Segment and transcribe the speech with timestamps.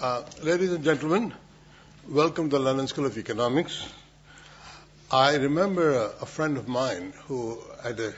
[0.00, 1.34] Uh, ladies and gentlemen,
[2.08, 3.84] welcome to the London School of Economics.
[5.10, 8.14] I remember a, a friend of mine who, at an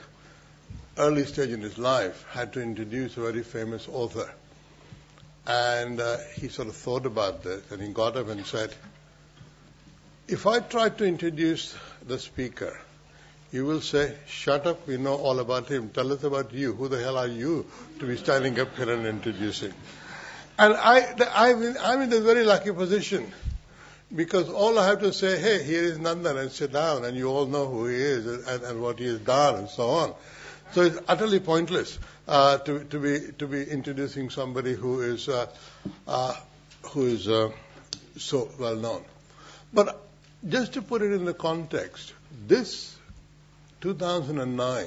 [0.99, 4.31] early stage in his life, had to introduce a very famous author.
[5.47, 8.75] And uh, he sort of thought about this, and he got up and said,
[10.29, 11.75] If I try to introduce
[12.07, 12.79] the speaker,
[13.53, 15.89] you will say, Shut up, we know all about him.
[15.89, 16.75] Tell us about you.
[16.75, 17.65] Who the hell are you
[18.01, 19.73] to be standing up here and introducing?
[20.61, 23.33] And I, I'm in, I'm in a very lucky position
[24.15, 27.31] because all I have to say, hey, here is Nandan, and sit down, and you
[27.31, 30.15] all know who he is and, and what he has done, and so on.
[30.73, 35.47] So it's utterly pointless uh, to, to, be to be introducing somebody who is uh,
[36.07, 36.37] uh,
[36.91, 37.53] who is uh,
[38.19, 39.03] so well known.
[39.73, 39.99] But
[40.47, 42.13] just to put it in the context,
[42.47, 42.95] this
[43.81, 44.87] 2009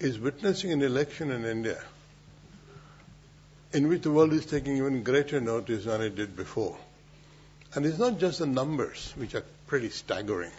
[0.00, 1.80] is witnessing an election in India
[3.72, 6.76] in which the world is taking even greater notice than it did before.
[7.74, 10.50] And it's not just the numbers, which are pretty staggering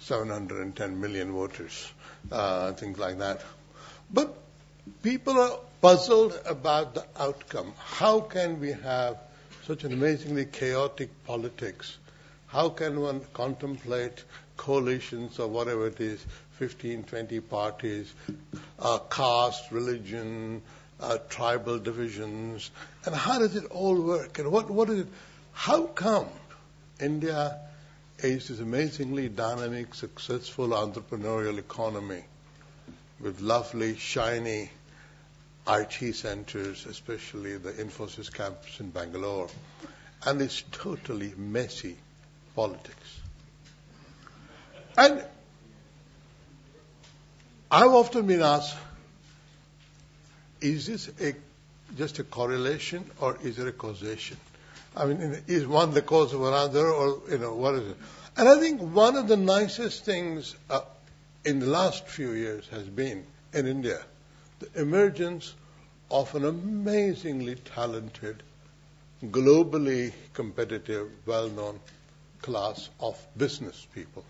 [0.00, 1.92] 710 million voters,
[2.32, 3.42] uh, things like that.
[4.12, 4.36] But
[5.02, 7.72] people are puzzled about the outcome.
[7.78, 9.18] How can we have
[9.66, 11.98] such an amazingly chaotic politics?
[12.48, 14.24] How can one contemplate
[14.56, 16.24] coalitions or whatever it is,
[16.58, 18.12] 15, 20 parties,
[18.80, 20.62] uh, caste, religion,
[21.00, 22.72] Uh, tribal divisions,
[23.04, 24.40] and how does it all work?
[24.40, 25.06] And what, what is it?
[25.52, 26.26] How come
[27.00, 27.56] India
[28.18, 32.24] is this amazingly dynamic, successful entrepreneurial economy
[33.20, 34.70] with lovely, shiny
[35.68, 39.48] IT centers, especially the Infosys campus in Bangalore,
[40.26, 41.96] and it's totally messy
[42.56, 43.20] politics.
[44.96, 45.24] And
[47.70, 48.74] I've often been asked,
[50.60, 51.34] is this a,
[51.96, 54.36] just a correlation or is there a causation?
[54.96, 57.96] I mean, is one the cause of another or, you know, what is it?
[58.36, 60.80] And I think one of the nicest things uh,
[61.44, 64.00] in the last few years has been in India
[64.60, 65.54] the emergence
[66.10, 68.42] of an amazingly talented,
[69.26, 71.78] globally competitive, well-known
[72.42, 74.24] class of business people.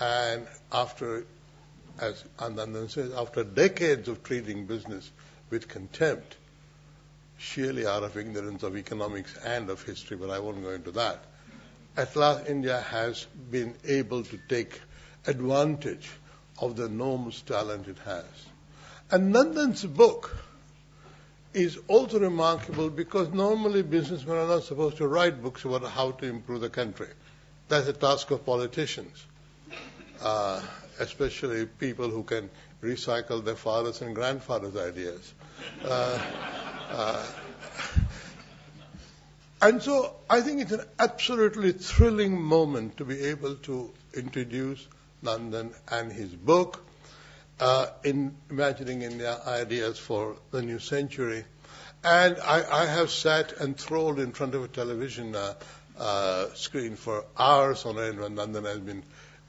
[0.00, 1.24] And after
[1.98, 5.10] as Anandan says, after decades of treating business
[5.50, 6.36] with contempt,
[7.38, 11.24] sheerly out of ignorance of economics and of history, but I won't go into that,
[11.96, 14.80] at last India has been able to take
[15.26, 16.08] advantage
[16.60, 18.24] of the enormous talent it has.
[19.10, 20.36] And Nandan's book
[21.54, 26.26] is also remarkable because normally businessmen are not supposed to write books about how to
[26.26, 27.08] improve the country.
[27.68, 29.24] That's the task of politicians.
[30.20, 30.60] Uh,
[30.98, 32.50] especially people who can
[32.82, 35.32] recycle their fathers and grandfathers' ideas.
[35.84, 36.18] Uh,
[36.90, 37.26] uh,
[39.60, 44.86] and so I think it's an absolutely thrilling moment to be able to introduce
[45.22, 46.84] Nandan and his book,
[47.60, 51.44] uh, in Imagining India Ideas for the New Century.
[52.04, 55.54] And I, I have sat enthralled in front of a television uh,
[55.98, 59.02] uh, screen for hours on end when Nandan has been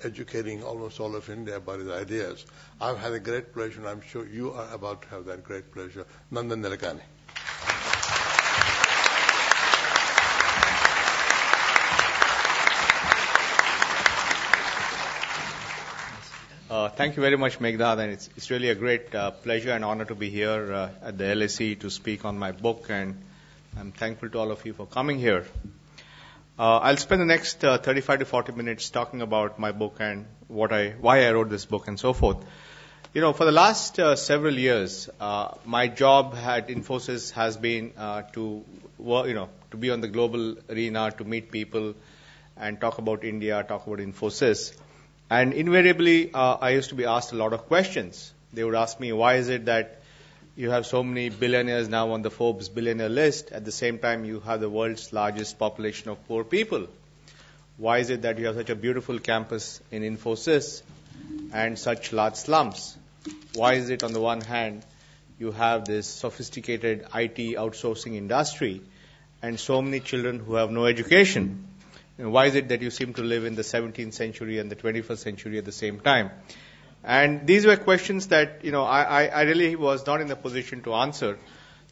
[0.03, 2.45] educating almost all of India about his ideas.
[2.79, 5.71] I've had a great pleasure, and I'm sure you are about to have that great
[5.71, 6.05] pleasure.
[6.31, 7.01] Nandan Nilekani.
[16.69, 19.83] Uh, thank you very much, Meghnad, and it's, it's really a great uh, pleasure and
[19.83, 23.19] honor to be here uh, at the LSE to speak on my book, and
[23.75, 25.45] I'm thankful to all of you for coming here.
[26.59, 30.25] Uh, I'll spend the next uh, 35 to 40 minutes talking about my book and
[30.49, 32.43] what I, why I wrote this book and so forth.
[33.13, 37.93] You know, for the last uh, several years, uh, my job at Infosys has been
[37.97, 38.65] uh, to
[38.97, 41.95] work, you know, to be on the global arena, to meet people
[42.57, 44.75] and talk about India, talk about Infosys.
[45.29, 48.33] And invariably, uh, I used to be asked a lot of questions.
[48.51, 49.99] They would ask me, why is it that
[50.59, 53.50] you have so many billionaires now on the Forbes billionaire list.
[53.53, 56.88] At the same time, you have the world's largest population of poor people.
[57.77, 60.81] Why is it that you have such a beautiful campus in Infosys
[61.53, 62.97] and such large slums?
[63.56, 64.85] Why is it, on the one hand,
[65.39, 68.81] you have this sophisticated IT outsourcing industry
[69.41, 71.67] and so many children who have no education?
[72.17, 74.75] And why is it that you seem to live in the 17th century and the
[74.75, 76.31] 21st century at the same time?
[77.04, 80.81] And these were questions that, you know, I, I really was not in a position
[80.84, 81.38] to answer.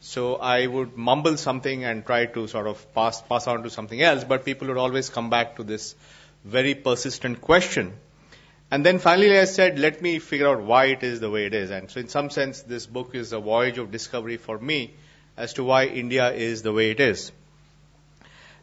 [0.00, 4.00] So I would mumble something and try to sort of pass, pass on to something
[4.00, 5.94] else, but people would always come back to this
[6.44, 7.94] very persistent question.
[8.70, 11.54] And then finally I said, let me figure out why it is the way it
[11.54, 11.70] is.
[11.70, 14.94] And so in some sense, this book is a voyage of discovery for me
[15.36, 17.32] as to why India is the way it is.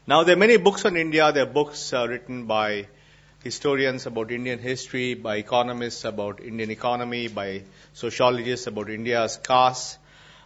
[0.07, 1.31] Now, there are many books on India.
[1.31, 2.87] There are books uh, written by
[3.45, 7.61] historians about Indian history, by economists about Indian economy, by
[7.93, 9.99] sociologists about India's caste.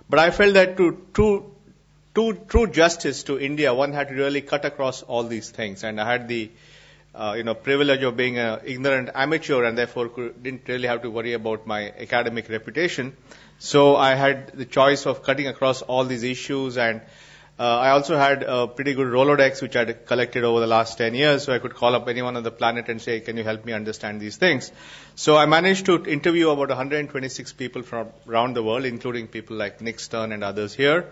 [0.10, 4.66] But I felt that to true, true justice to India, one had to really cut
[4.66, 5.86] across all these things.
[5.86, 6.52] And I had the
[7.16, 11.02] uh, you know, privilege of being an ignorant amateur and therefore could, didn't really have
[11.04, 13.16] to worry about my academic reputation.
[13.60, 17.02] So I had the choice of cutting across all these issues and
[17.60, 21.14] uh, I also had a pretty good Rolodex which I collected over the last 10
[21.14, 23.66] years, so I could call up anyone on the planet and say, can you help
[23.66, 24.72] me understand these things?
[25.16, 29.82] So I managed to interview about 126 people from around the world, including people like
[29.82, 31.12] Nick Stern and others here.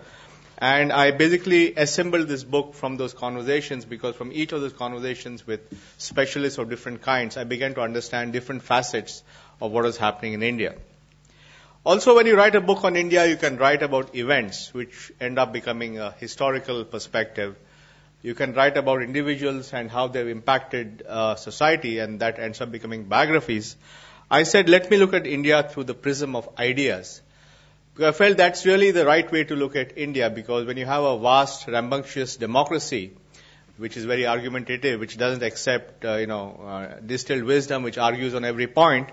[0.58, 5.46] And I basically assembled this book from those conversations because from each of those conversations
[5.46, 5.60] with
[5.98, 9.22] specialists of different kinds, I began to understand different facets
[9.62, 10.76] of what was happening in India.
[11.86, 15.40] Also, when you write a book on India, you can write about events which end
[15.40, 17.56] up becoming a historical perspective.
[18.22, 22.72] You can write about individuals and how they've impacted uh, society, and that ends up
[22.72, 23.78] becoming biographies.
[24.30, 27.22] I said, let me look at India through the prism of ideas.
[28.04, 31.04] I felt that's really the right way to look at India, because when you have
[31.04, 33.14] a vast, rambunctious democracy,
[33.78, 38.36] which is very argumentative, which doesn't accept, uh, you know, uh, distilled wisdom, which argues
[38.36, 39.10] on every point,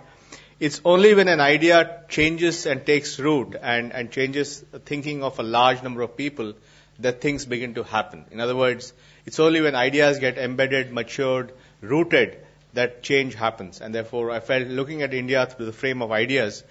[0.61, 5.39] it's only when an idea changes and takes root and, and changes the thinking of
[5.39, 6.55] a large number of people
[7.01, 8.25] that things begin to happen.
[8.31, 8.93] In other words,
[9.27, 12.39] it's only when ideas get embedded, matured, rooted,
[12.75, 13.81] that change happens.
[13.81, 16.63] And therefore, I felt looking at India through the frame of ideas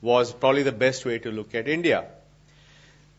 [0.00, 2.06] was probably the best way to look at India.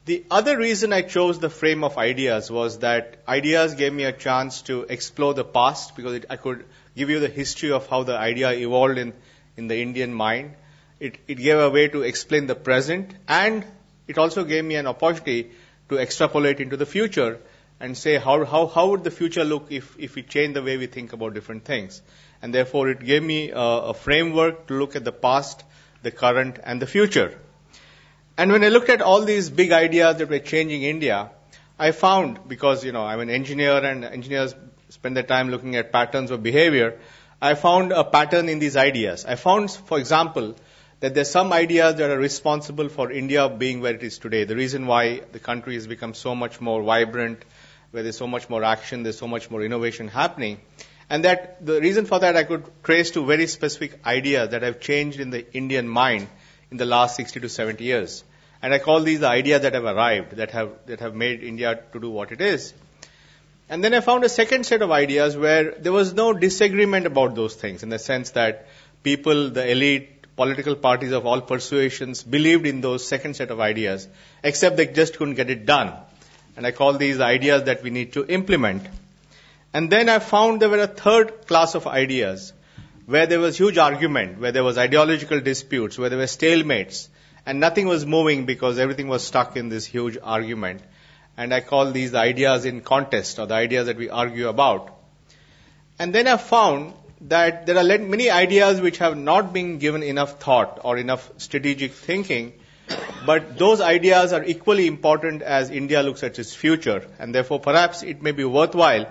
[0.06, 4.12] The other reason I chose the frame of ideas was that ideas gave me a
[4.12, 6.66] chance to explore the past because it, I could
[6.96, 9.14] give you the history of how the idea evolved in
[9.58, 10.56] in the Indian mind.
[11.00, 13.66] It, it gave a way to explain the present and
[14.08, 15.52] it also gave me an opportunity
[15.90, 17.40] to extrapolate into the future
[17.80, 20.78] and say how, how, how would the future look if, if we change the way
[20.78, 22.02] we think about different things.
[22.42, 25.64] And therefore it gave me a, a framework to look at the past,
[26.02, 27.38] the current and the future.
[28.38, 31.32] And when I looked at all these big ideas that were changing India,
[31.78, 34.56] I found, because, you know, I'm an engineer and engineers
[34.90, 37.00] spend their time looking at patterns of behavior,
[37.44, 39.26] I found a pattern in these ideas.
[39.26, 40.56] I found, for example,
[41.02, 44.46] that there's some ideas that are responsible for India being where it is today.
[44.46, 47.44] The reason why the country has become so much more vibrant,
[47.92, 50.62] where there's so much more action, there's so much more innovation happening.
[51.10, 54.80] And that the reason for that I could trace to very specific ideas that have
[54.80, 56.30] changed in the Indian mind
[56.72, 58.24] in the last 60 to 70 years.
[58.62, 61.78] And I call these the ideas that have arrived, that have, that have made India
[61.92, 62.74] to do what it is.
[63.70, 67.36] And then I found a second set of ideas where there was no disagreement about
[67.36, 68.68] those things in the sense that
[69.04, 74.08] people, the elite, political parties of all persuasions believed in those second set of ideas,
[74.44, 75.94] except they just couldn't get it done.
[76.58, 78.86] And I call these ideas that we need to implement.
[79.74, 82.54] And then I found there were a third class of ideas
[83.06, 87.08] where there was huge argument, where there was ideological disputes, where there were stalemates,
[87.46, 90.82] and nothing was moving because everything was stuck in this huge argument
[91.38, 94.90] and I call these the ideas in contest or the ideas that we argue about.
[96.00, 100.40] And then I found that there are many ideas which have not been given enough
[100.40, 102.54] thought or enough strategic thinking,
[103.26, 108.04] but those ideas are equally important as India looks at its future, and therefore perhaps
[108.04, 109.08] it may be worthwhile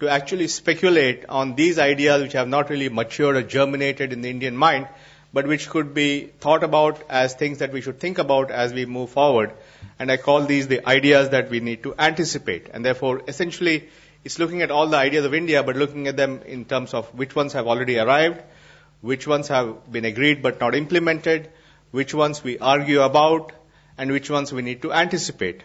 [0.00, 4.30] to actually speculate on these ideas which have not really matured or germinated in the
[4.30, 4.86] Indian mind,
[5.32, 8.86] but which could be thought about as things that we should think about as we
[8.86, 9.52] move forward
[9.98, 12.68] and I call these the ideas that we need to anticipate.
[12.72, 13.88] And therefore, essentially,
[14.24, 17.06] it's looking at all the ideas of India, but looking at them in terms of
[17.14, 18.42] which ones have already arrived,
[19.00, 21.50] which ones have been agreed but not implemented,
[21.90, 23.52] which ones we argue about,
[23.98, 25.62] and which ones we need to anticipate.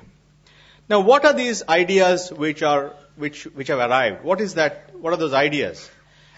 [0.90, 4.24] Now, what are these ideas which are which which have arrived?
[4.24, 4.96] What is that?
[4.96, 5.90] What are those ideas?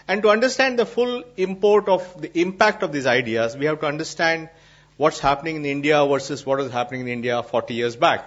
[0.06, 3.86] And to understand the full import of the impact of these ideas, we have to
[3.86, 4.50] understand
[4.96, 8.26] what's happening in India versus what was happening in India 40 years back.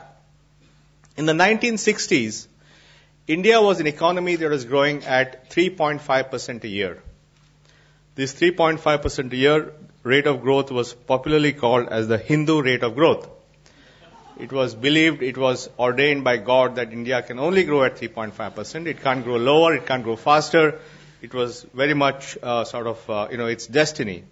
[1.16, 2.48] In the 1960s,
[3.28, 7.02] India was an economy that was growing at 3.5% a year.
[8.16, 12.96] This 3.5% a year rate of growth was popularly called as the Hindu rate of
[12.96, 13.30] growth.
[14.40, 18.86] It was believed, it was ordained by God that India can only grow at 3.5%.
[18.86, 20.80] It can't grow lower, it can't grow faster.
[21.22, 24.24] It was very much uh, sort of, uh, you know, its destiny.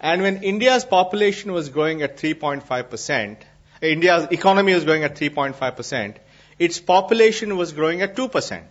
[0.00, 3.36] And when India's population was growing at 3.5%,
[3.82, 6.16] India's economy was growing at 3.5%,
[6.58, 8.62] its population was growing at 2%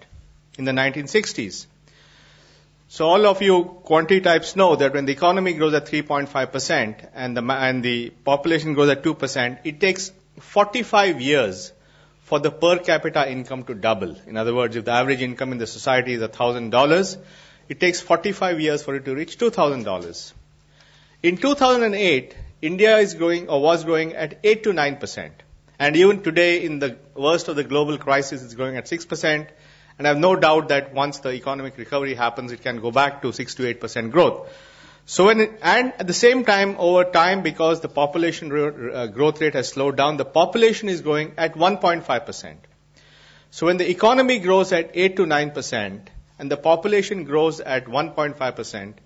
[0.57, 1.67] in the 1960s.
[2.87, 7.37] So all of you quantity types know that when the economy grows at 3.5% and
[7.37, 11.71] the, and the population grows at 2%, it takes 45 years
[12.23, 14.15] for the per capita income to double.
[14.25, 17.17] In other words, if the average income in the society is $1,000,
[17.67, 20.33] it takes 45 years for it to reach $2,000.
[21.21, 25.43] In 2008, India is growing or was growing at 8 to 9 percent.
[25.77, 29.49] And even today, in the worst of the global crisis, it's growing at 6 percent.
[29.97, 33.21] And I have no doubt that once the economic recovery happens, it can go back
[33.23, 34.49] to 6 to 8 percent growth.
[35.05, 39.41] So when it, and at the same time, over time, because the population uh, growth
[39.41, 42.65] rate has slowed down, the population is growing at 1.5 percent.
[43.51, 47.87] So when the economy grows at 8 to 9 percent and the population grows at
[47.87, 48.99] 1.5 percent,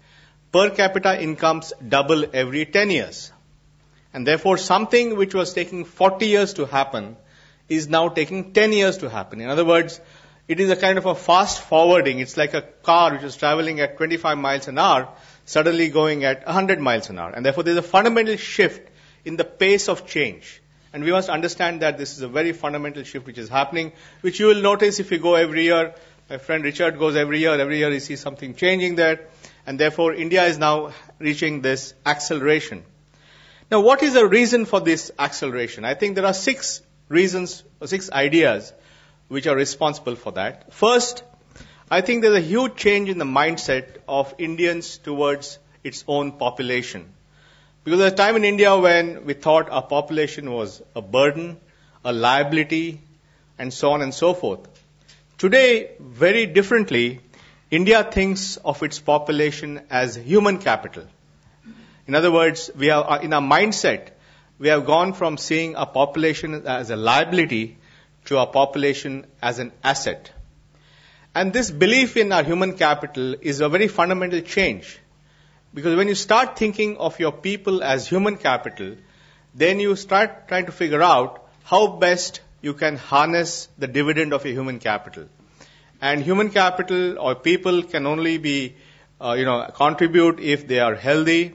[0.53, 3.31] per capita incomes double every 10 years.
[4.13, 7.17] And therefore, something which was taking 40 years to happen
[7.67, 9.41] is now taking 10 years to happen.
[9.41, 9.99] In other words,
[10.47, 12.19] it is a kind of a fast forwarding.
[12.19, 15.09] It's like a car which is traveling at 25 miles an hour,
[15.45, 17.31] suddenly going at 100 miles an hour.
[17.31, 18.87] And therefore, there's a fundamental shift
[19.25, 20.61] in the pace of change.
[20.93, 24.39] And we must understand that this is a very fundamental shift which is happening, which
[24.39, 25.95] you will notice if you go every year.
[26.29, 27.59] My friend Richard goes every year.
[27.59, 29.21] Every year he sees something changing there.
[29.65, 32.83] And therefore, India is now reaching this acceleration.
[33.71, 35.85] Now, what is the reason for this acceleration?
[35.85, 38.73] I think there are six reasons, six ideas
[39.29, 40.73] which are responsible for that.
[40.73, 41.23] First,
[41.89, 47.13] I think there's a huge change in the mindset of Indians towards its own population.
[47.83, 51.57] Because there's a time in India when we thought our population was a burden,
[52.05, 53.01] a liability,
[53.57, 54.67] and so on and so forth.
[55.37, 57.19] Today, very differently,
[57.75, 61.05] India thinks of its population as human capital.
[62.05, 64.09] In other words, we are, uh, in our mindset,
[64.59, 67.77] we have gone from seeing a population as a liability
[68.25, 70.31] to a population as an asset.
[71.33, 74.99] And this belief in our human capital is a very fundamental change.
[75.73, 78.97] Because when you start thinking of your people as human capital,
[79.55, 84.45] then you start trying to figure out how best you can harness the dividend of
[84.45, 85.27] your human capital.
[86.07, 88.75] And human capital or people can only be,
[89.21, 91.53] uh, you know, contribute if they are healthy,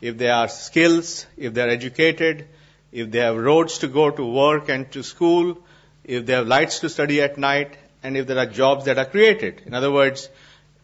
[0.00, 2.46] if they are skills, if they are educated,
[2.92, 5.58] if they have roads to go to work and to school,
[6.02, 9.04] if they have lights to study at night, and if there are jobs that are
[9.04, 9.60] created.
[9.66, 10.30] In other words,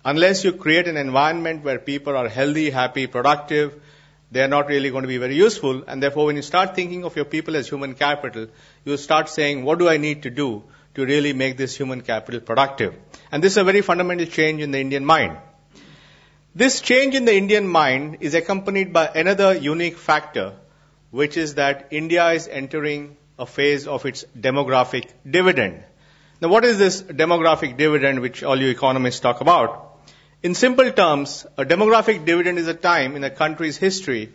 [0.05, 3.81] unless you create an environment where people are healthy, happy, productive,
[4.31, 5.85] they are not really going to be very useful.
[5.89, 8.49] And therefore, when you start thinking of your people as human capital,
[8.85, 12.41] you start saying, what do I need to do to really make this human capital
[12.41, 12.95] productive?
[13.31, 15.39] And this is a very fundamental change in the Indian mind.
[16.55, 20.55] This change in the Indian mind is accompanied by another unique factor,
[21.11, 25.85] which is that India is entering a phase of its demographic dividend.
[26.41, 29.99] Now, what is this demographic dividend which all you economists talk about?
[30.43, 34.33] In simple terms, a demographic dividend is a time in a country's history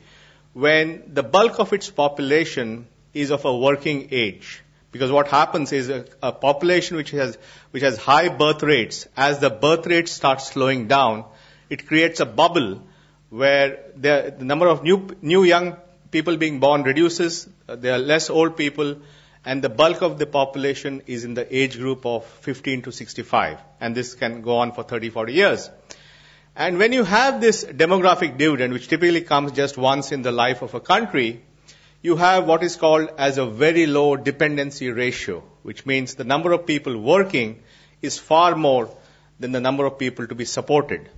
[0.53, 4.61] when the bulk of its population is of a working age.
[4.95, 7.37] Because what happens is a, a population which has,
[7.71, 11.25] which has high birth rates, as the birth rate starts slowing down,
[11.69, 12.81] it creates a bubble
[13.29, 15.75] where the, the number of new, new young
[16.11, 18.95] people being born reduces, uh, there are less old people,
[19.43, 23.57] and the bulk of the population is in the age group of 15 to 65.
[23.81, 25.69] And this can go on for 30, 40 years.
[26.55, 30.61] And when you have this demographic dividend, which typically comes just once in the life
[30.61, 31.41] of a country,
[32.05, 36.51] you have what is called as a very low dependency ratio, which means the number
[36.51, 37.61] of people working
[38.01, 38.89] is far more
[39.39, 41.09] than the number of people to be supported.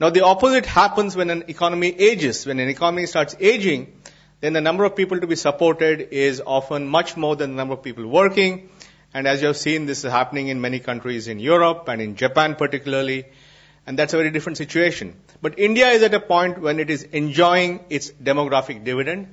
[0.00, 2.46] Now the opposite happens when an economy ages.
[2.46, 3.92] When an economy starts aging,
[4.40, 7.74] then the number of people to be supported is often much more than the number
[7.74, 8.70] of people working.
[9.12, 12.16] And as you have seen, this is happening in many countries in Europe and in
[12.16, 13.26] Japan particularly.
[13.86, 15.14] And that's a very different situation.
[15.42, 19.28] But India is at a point when it is enjoying its demographic dividend.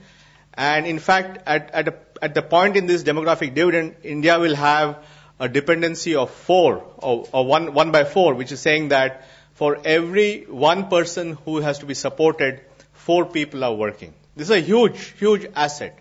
[0.58, 4.56] And in fact, at, at, a, at the point in this demographic dividend, India will
[4.56, 4.98] have
[5.40, 9.78] a dependency of four, or, or one, one by four, which is saying that for
[9.86, 12.62] every one person who has to be supported,
[12.94, 14.16] four people are working.
[14.36, 16.00] This is a huge, huge asset.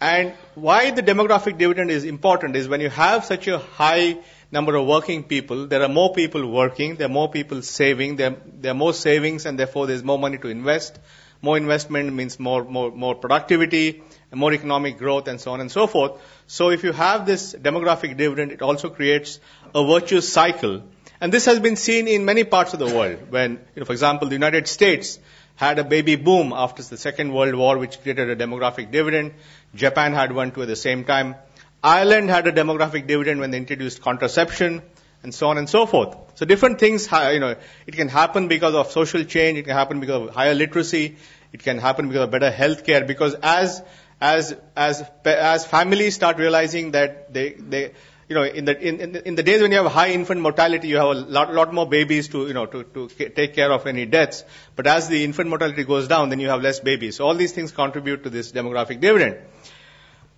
[0.00, 4.18] And why the demographic dividend is important is when you have such a high
[4.52, 8.36] number of working people, there are more people working, there are more people saving, there,
[8.46, 10.98] there are more savings, and therefore there's more money to invest.
[11.42, 14.02] More investment means more, more, more productivity,
[14.32, 16.12] more economic growth, and so on and so forth.
[16.46, 19.40] So if you have this demographic dividend, it also creates
[19.74, 20.82] a virtuous cycle
[21.20, 23.30] and this has been seen in many parts of the world.
[23.30, 25.18] When, you know, for example, the United States
[25.54, 29.32] had a baby boom after the Second World War, which created a demographic dividend.
[29.74, 31.36] Japan had one too at the same time.
[31.82, 34.82] Ireland had a demographic dividend when they introduced contraception,
[35.26, 36.16] and so on and so forth.
[36.36, 37.56] So different things, you know,
[37.86, 41.16] it can happen because of social change, it can happen because of higher literacy,
[41.52, 43.82] it can happen because of better health care, because as,
[44.20, 47.90] as, as, as families start realizing that they, they,
[48.28, 50.96] you know, in the, in, in, the days when you have high infant mortality, you
[50.96, 54.06] have a lot, lot more babies to, you know, to, to take care of any
[54.06, 54.44] deaths.
[54.76, 57.16] But as the infant mortality goes down, then you have less babies.
[57.16, 59.38] So all these things contribute to this demographic dividend.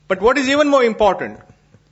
[0.07, 1.40] But what is even more important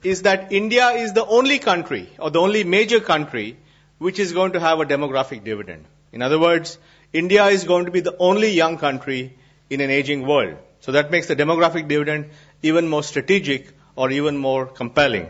[0.07, 3.57] is that India is the only country, or the only major country,
[3.99, 5.85] which is going to have a demographic dividend.
[6.13, 6.79] In other words,
[7.13, 9.37] India is going to be the only young country
[9.69, 10.57] in an aging world.
[10.81, 12.31] So that makes the demographic dividend
[12.63, 15.29] even more strategic or even more compelling.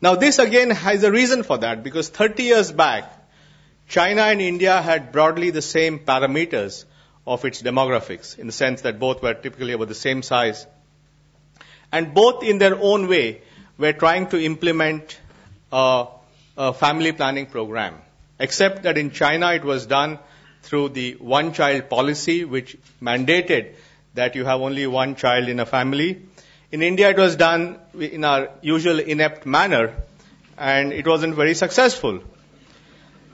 [0.00, 3.12] Now this again has a reason for that because 30 years back,
[3.86, 6.84] China and India had broadly the same parameters
[7.26, 10.66] of its demographics in the sense that both were typically about the same size.
[11.92, 13.42] And both in their own way
[13.78, 15.18] were trying to implement
[15.72, 16.06] a,
[16.56, 17.94] a family planning program.
[18.38, 20.18] Except that in China it was done
[20.62, 23.74] through the one child policy which mandated
[24.14, 26.22] that you have only one child in a family
[26.74, 29.94] in India, it was done in our usual inept manner,
[30.58, 32.20] and it wasn't very successful.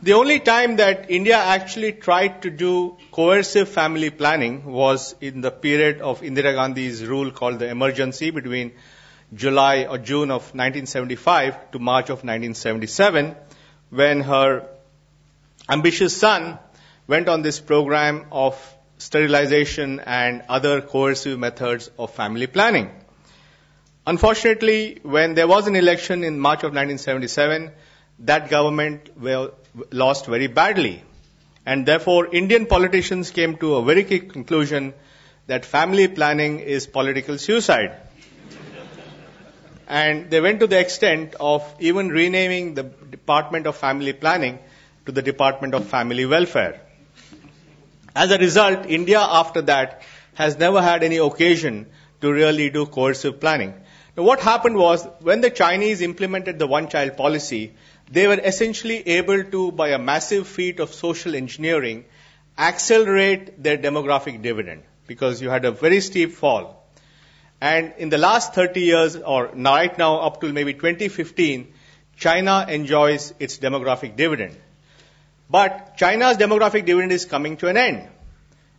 [0.02, 5.50] The only time that India actually tried to do coercive family planning was in the
[5.50, 8.73] period of Indira Gandhi's rule called the emergency between
[9.34, 13.37] July or June of 1975 to March of 1977,
[13.90, 14.66] when her
[15.68, 16.58] ambitious son
[17.06, 18.56] went on this program of
[18.99, 22.90] sterilization and other coercive methods of family planning.
[24.06, 27.70] Unfortunately, when there was an election in March of 1977,
[28.20, 29.10] that government
[29.92, 31.02] lost very badly.
[31.64, 34.94] And therefore, Indian politicians came to a very quick conclusion
[35.46, 37.96] that family planning is political suicide.
[39.90, 44.61] And they went to the extent of even renaming the Department of Family Planning
[45.06, 46.80] to the Department of Family Welfare.
[48.14, 50.02] As a result, India after that
[50.35, 51.87] has never had any occasion
[52.20, 53.75] to really do coercive planning.
[54.16, 57.75] Now, what happened was when the Chinese implemented the one child policy,
[58.08, 62.04] they were essentially able to, by a massive feat of social engineering,
[62.56, 66.79] accelerate their demographic dividend because you had a very steep fall.
[67.60, 71.73] And in the last 30 years, or right now up to maybe 2015,
[72.16, 74.56] China enjoys its demographic dividend.
[75.50, 78.08] But China's demographic dividend is coming to an end.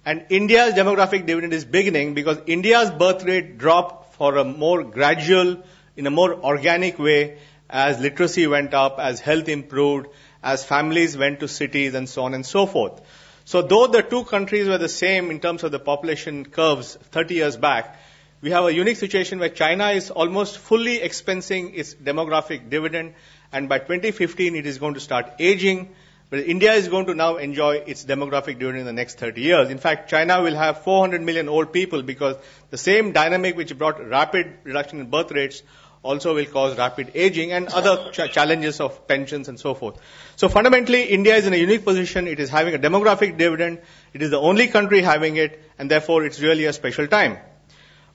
[0.05, 5.63] And India's demographic dividend is beginning because India's birth rate dropped for a more gradual,
[5.95, 7.37] in a more organic way
[7.69, 10.07] as literacy went up, as health improved,
[10.43, 13.01] as families went to cities and so on and so forth.
[13.45, 17.35] So though the two countries were the same in terms of the population curves 30
[17.35, 17.99] years back,
[18.41, 23.13] we have a unique situation where China is almost fully expensing its demographic dividend
[23.51, 25.93] and by 2015 it is going to start aging
[26.31, 29.69] but India is going to now enjoy its demographic dividend in the next 30 years.
[29.69, 32.37] In fact, China will have 400 million old people because
[32.69, 35.61] the same dynamic which brought rapid reduction in birth rates
[36.03, 39.97] also will cause rapid aging and other ch- challenges of pensions and so forth.
[40.37, 42.29] So fundamentally, India is in a unique position.
[42.29, 43.81] It is having a demographic dividend.
[44.13, 47.39] It is the only country having it, and therefore it's really a special time.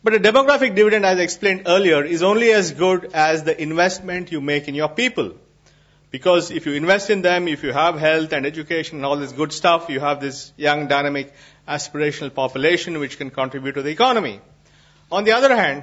[0.07, 4.31] But a demographic dividend, as I explained earlier, is only as good as the investment
[4.31, 5.33] you make in your people.
[6.13, 9.33] Because if you invest in them, if you have health and education and all this
[9.33, 11.35] good stuff, you have this young, dynamic,
[11.67, 14.41] aspirational population which can contribute to the economy.
[15.11, 15.83] On the other hand,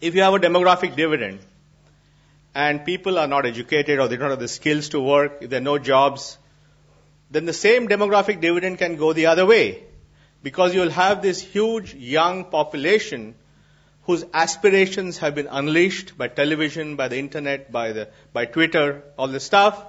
[0.00, 1.40] if you have a demographic dividend
[2.54, 5.58] and people are not educated or they don't have the skills to work, if there
[5.58, 6.38] are no jobs,
[7.32, 9.82] then the same demographic dividend can go the other way.
[10.42, 13.34] Because you'll have this huge young population
[14.04, 19.28] whose aspirations have been unleashed by television, by the internet, by the, by Twitter, all
[19.28, 19.84] this stuff,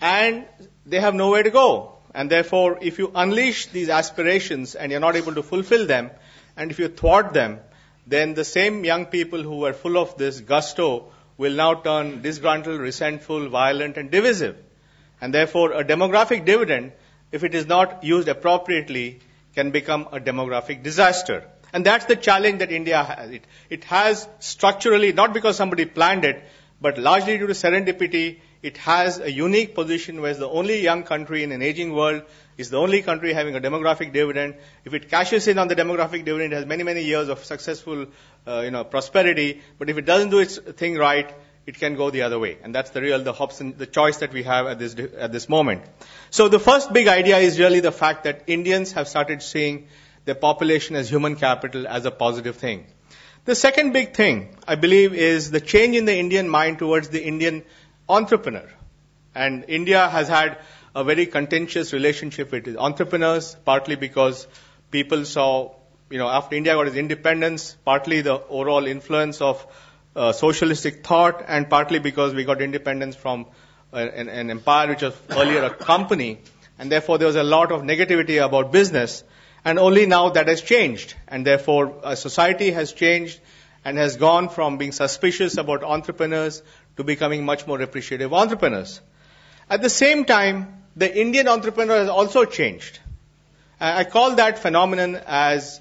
[0.00, 0.44] and
[0.86, 1.96] they have nowhere to go.
[2.14, 6.10] And therefore, if you unleash these aspirations and you're not able to fulfill them,
[6.56, 7.58] and if you thwart them,
[8.06, 12.80] then the same young people who were full of this gusto will now turn disgruntled,
[12.80, 14.56] resentful, violent, and divisive.
[15.20, 16.92] And therefore, a demographic dividend,
[17.32, 19.20] if it is not used appropriately,
[19.54, 21.44] can become a demographic disaster.
[21.72, 23.30] And that's the challenge that India has.
[23.30, 26.42] It, it has structurally, not because somebody planned it,
[26.80, 31.02] but largely due to serendipity, it has a unique position where it's the only young
[31.02, 32.22] country in an aging world,
[32.56, 34.54] is the only country having a demographic dividend.
[34.84, 38.06] If it cashes in on the demographic dividend, it has many, many years of successful,
[38.46, 39.60] uh, you know, prosperity.
[39.78, 41.34] But if it doesn't do its thing right,
[41.66, 42.58] it can go the other way.
[42.62, 45.48] And that's the real, the Hobson, the choice that we have at this, at this
[45.48, 45.82] moment.
[46.30, 49.88] So the first big idea is really the fact that Indians have started seeing
[50.24, 52.86] their population as human capital as a positive thing.
[53.44, 57.22] The second big thing, I believe, is the change in the Indian mind towards the
[57.22, 57.62] Indian
[58.08, 58.68] entrepreneur.
[59.34, 60.58] And India has had
[60.94, 64.46] a very contentious relationship with entrepreneurs, partly because
[64.90, 65.74] people saw
[66.10, 69.66] you know, after India got its independence, partly the overall influence of
[70.16, 73.46] uh, socialistic thought, and partly because we got independence from
[73.92, 76.40] an, an empire which was earlier a company,
[76.78, 79.24] and therefore there was a lot of negativity about business.
[79.64, 83.40] And only now that has changed, and therefore society has changed
[83.84, 86.62] and has gone from being suspicious about entrepreneurs
[86.96, 89.00] to becoming much more appreciative entrepreneurs.
[89.70, 93.00] At the same time, the Indian entrepreneur has also changed.
[93.80, 95.80] I call that phenomenon as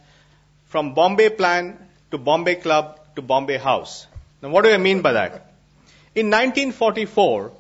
[0.65, 1.78] from Bombay plan
[2.12, 4.08] to Bombay club to Bombay house.
[4.43, 5.53] Now what do I mean by that?
[6.15, 7.51] In 1944,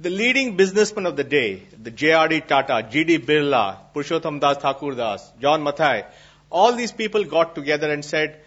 [0.00, 2.40] the leading businessmen of the day, the J.R.D.
[2.52, 3.18] Tata, G.D.
[3.18, 6.06] Birla, Purushottam Das Thakur Das, John Mathai,
[6.48, 8.40] all these people got together and said,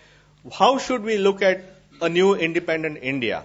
[0.51, 1.63] how should we look at
[2.01, 3.43] a new independent India?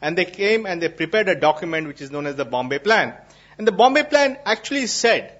[0.00, 3.12] And they came and they prepared a document which is known as the Bombay Plan.
[3.58, 5.32] And the Bombay Plan actually said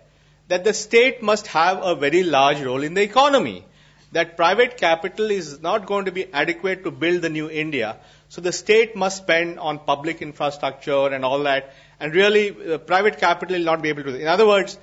[0.49, 3.65] that the state must have a very large role in the economy.
[4.13, 7.97] That private capital is not going to be adequate to build the new India.
[8.31, 11.75] So the state must spend on public infrastructure and all that.
[12.01, 14.19] And really, uh, private capital will not be able to.
[14.19, 14.75] In other words,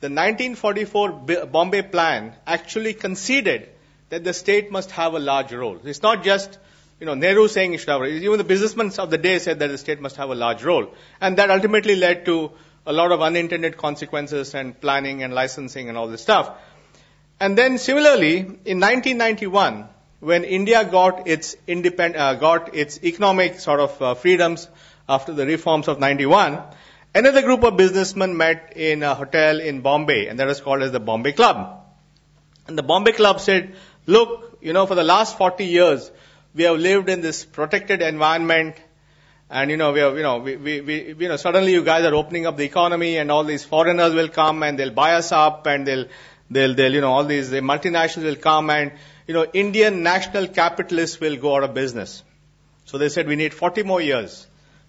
[0.00, 3.68] the 1944 B- Bombay Plan actually conceded
[4.08, 5.78] that the state must have a large role.
[5.84, 6.58] It's not just
[7.02, 9.66] you know, Nehru saying it should have, even the businessmen of the day said that
[9.66, 10.94] the state must have a large role.
[11.20, 12.52] And that ultimately led to
[12.86, 16.52] a lot of unintended consequences and planning and licensing and all this stuff.
[17.42, 19.88] And then similarly, in 1991,
[20.20, 24.68] when India got its independent, uh, got its economic sort of uh, freedoms
[25.08, 26.62] after the reforms of 91,
[27.12, 30.92] another group of businessmen met in a hotel in Bombay, and that was called as
[30.92, 31.82] the Bombay Club.
[32.68, 33.74] And the Bombay Club said,
[34.06, 36.12] look, you know, for the last 40 years,
[36.54, 38.76] we have lived in this protected environment
[39.54, 42.06] and you know, we are, you know, we, we, we, you know, suddenly you guys
[42.06, 45.30] are opening up the economy and all these foreigners will come and they'll buy us
[45.30, 46.06] up and they'll,
[46.52, 48.92] they'll, they'll, you know, all these the multinationals will come and,
[49.26, 52.22] you know, Indian national capitalists will go out of business.
[52.84, 54.46] So they said we need 40 more years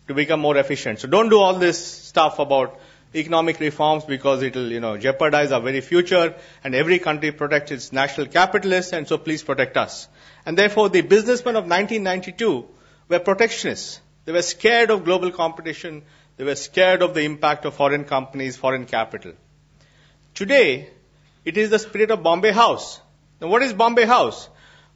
[0.08, 0.99] to become more efficient.
[0.99, 2.80] So don't do all this stuff about
[3.15, 7.71] economic reforms because it will, you know, jeopardize our very future and every country protects
[7.71, 10.08] its national capitalists and so please protect us.
[10.45, 12.65] And therefore the businessmen of 1992
[13.10, 13.99] were protectionists.
[14.26, 16.04] They were scared of global competition.
[16.38, 19.34] They were scared of the impact of foreign companies, foreign capital.
[20.34, 20.89] Today,
[21.46, 23.00] it is the spirit of Bombay House.
[23.42, 24.50] Now, what is Bombay House?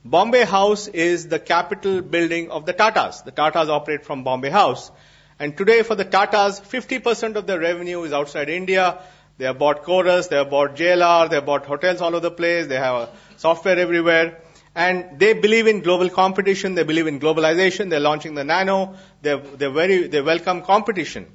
[0.05, 3.23] Bombay House is the capital building of the Tatas.
[3.25, 4.91] The Tatas operate from Bombay House.
[5.39, 8.99] And today, for the Tatas, 50% of their revenue is outside India.
[9.37, 12.31] They have bought Corus, they have bought JLR, they have bought hotels all over the
[12.31, 14.41] place, they have uh, software everywhere.
[14.73, 16.75] And they believe in global competition.
[16.75, 17.89] They believe in globalization.
[17.89, 18.95] They're launching the nano.
[19.21, 21.27] They're, they're very, they welcome competition.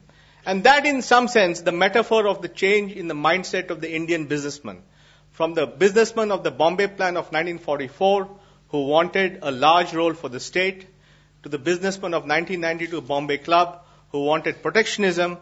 [0.47, 3.93] And that in some sense, the metaphor of the change in the mindset of the
[3.93, 4.83] Indian businessman.
[5.33, 8.29] From the businessman of the Bombay plan of 1944,
[8.69, 10.87] who wanted a large role for the state,
[11.43, 15.39] to the businessman of 1992 Bombay Club, who wanted protectionism,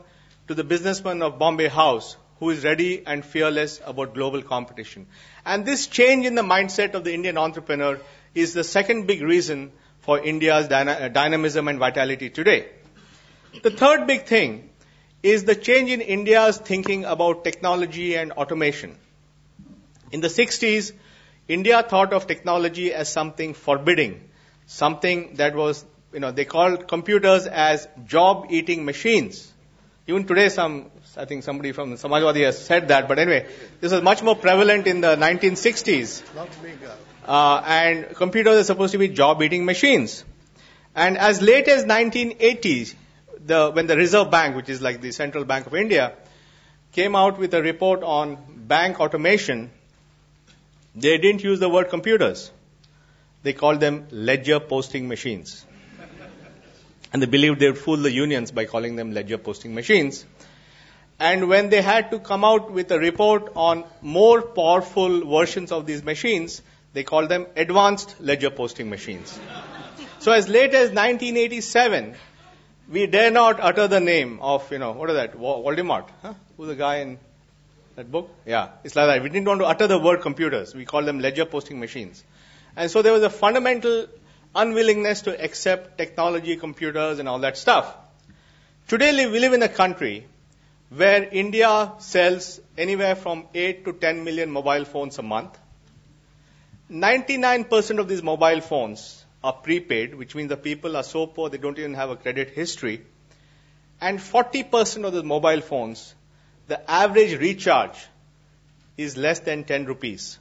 [0.48, 5.06] to the businessman of Bombay House, who is ready and fearless about global competition.
[5.44, 8.00] And this change in the mindset of the Indian entrepreneur
[8.34, 12.68] is the second big reason for India's dyna- uh, dynamism and vitality today.
[13.62, 14.70] The third big thing
[15.22, 18.96] is the change in India's thinking about technology and automation.
[20.12, 20.92] In the 60s,
[21.48, 24.28] India thought of technology as something forbidding,
[24.66, 29.52] something that was, you know, they called computers as job eating machines.
[30.06, 33.46] Even today, some I think somebody from Samajwadi has said that, but anyway,
[33.80, 36.22] this was much more prevalent in the 1960s.
[37.26, 40.24] Uh, and computers are supposed to be job-eating machines.
[40.94, 42.94] And as late as 1980s,
[43.44, 46.12] the, when the Reserve Bank, which is like the Central Bank of India,
[46.92, 49.70] came out with a report on bank automation,
[50.94, 52.50] they didn't use the word computers.
[53.42, 55.64] They called them ledger posting machines.
[57.12, 60.24] And they believed they would fool the unions by calling them ledger posting machines.
[61.18, 65.86] And when they had to come out with a report on more powerful versions of
[65.86, 69.38] these machines, they called them advanced ledger posting machines.
[70.18, 72.14] so as late as 1987,
[72.90, 75.34] we dare not utter the name of, you know, what is that?
[75.34, 76.08] Voldemort.
[76.22, 76.34] Huh?
[76.56, 77.18] Who's the guy in
[77.96, 78.30] that book?
[78.46, 79.22] Yeah, it's like that.
[79.22, 80.74] We didn't want to utter the word computers.
[80.74, 82.24] We call them ledger posting machines.
[82.76, 84.06] And so there was a fundamental
[84.54, 87.96] unwillingness to accept technology, computers, and all that stuff.
[88.88, 90.26] Today we live in a country
[90.90, 95.56] where India sells anywhere from 8 to 10 million mobile phones a month.
[96.90, 101.58] 99% of these mobile phones are prepaid, which means the people are so poor they
[101.58, 103.02] don't even have a credit history.
[104.00, 106.14] And 40% of the mobile phones,
[106.70, 107.98] the average recharge
[108.96, 110.38] is less than 10 rupees.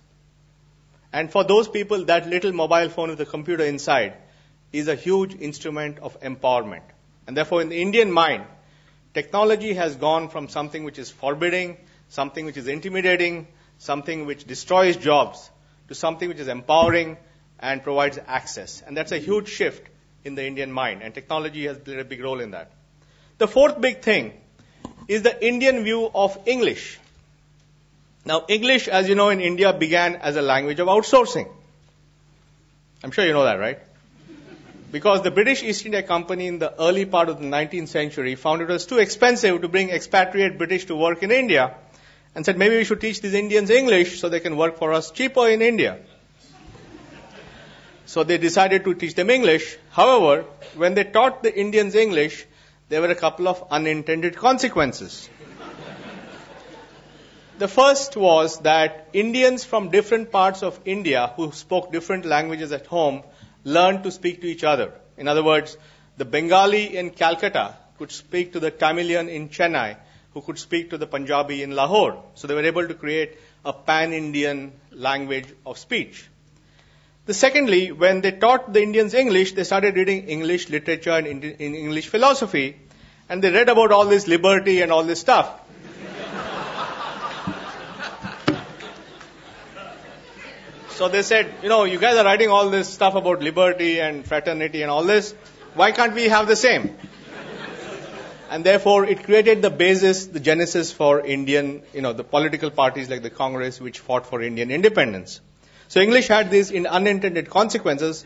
[1.11, 4.13] And for those people, that little mobile phone with a computer inside
[4.71, 6.83] is a huge instrument of empowerment.
[7.25, 8.43] And therefore, in the Indian mind,
[9.15, 11.77] technology has gone from something which is forbidding,
[12.09, 13.47] something which is intimidating,
[13.79, 15.49] something which destroys jobs,
[15.87, 17.17] to something which is empowering
[17.59, 18.83] and provides access.
[18.85, 19.89] And that's a huge shift
[20.23, 22.71] in the Indian mind, and technology has played a big role in that.
[23.39, 24.33] The fourth big thing
[25.09, 26.99] is the Indian view of English.
[28.25, 31.49] Now, English, as you know, in India began as a language of outsourcing.
[33.03, 33.79] I'm sure you know that, right?
[34.91, 38.61] Because the British East India Company in the early part of the 19th century found
[38.61, 41.75] it was too expensive to bring expatriate British to work in India
[42.35, 45.09] and said maybe we should teach these Indians English so they can work for us
[45.09, 45.97] cheaper in India.
[48.05, 49.77] So they decided to teach them English.
[49.91, 50.45] However,
[50.75, 52.45] when they taught the Indians English,
[52.89, 55.29] there were a couple of unintended consequences.
[57.59, 62.87] the first was that Indians from different parts of India who spoke different languages at
[62.87, 63.21] home
[63.63, 64.91] learned to speak to each other.
[65.17, 65.77] In other words,
[66.17, 69.97] the Bengali in Calcutta could speak to the Tamilian in Chennai,
[70.33, 72.23] who could speak to the Punjabi in Lahore.
[72.35, 76.27] So they were able to create a pan-Indian language of speech.
[77.29, 81.75] The secondly, when they taught the Indians English, they started reading English literature and in
[81.75, 82.75] English philosophy,
[83.29, 85.61] and they read about all this liberty and all this stuff.
[90.89, 94.25] so they said, you know, you guys are writing all this stuff about liberty and
[94.25, 95.35] fraternity and all this.
[95.75, 96.97] Why can't we have the same?
[98.49, 103.07] and therefore it created the basis, the genesis for Indian, you know, the political parties
[103.07, 105.41] like the Congress which fought for Indian independence.
[105.89, 108.23] So English had these unintended consequences,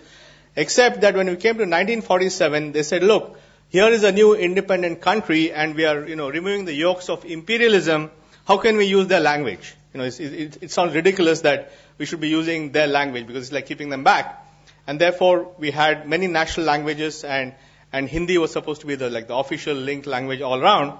[0.53, 4.99] except that when we came to 1947, they said, look, here is a new independent
[4.99, 8.11] country and we are, you know, removing the yokes of imperialism.
[8.45, 9.75] How can we use their language?
[9.93, 13.45] You know, it, it, it sounds ridiculous that we should be using their language because
[13.45, 14.45] it's like keeping them back.
[14.85, 17.55] And therefore, we had many national languages and,
[17.93, 20.97] and Hindi was supposed to be the, like the official linked language all around.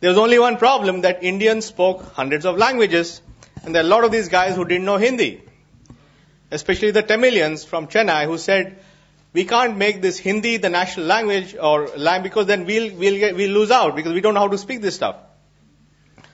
[0.00, 3.22] There was only one problem that Indians spoke hundreds of languages
[3.64, 5.40] and there are a lot of these guys who didn't know Hindi
[6.50, 8.78] especially the Tamilians from Chennai who said,
[9.32, 13.34] we can't make this Hindi the national language or language because then we'll, we'll, get,
[13.34, 15.16] we'll lose out because we don't know how to speak this stuff.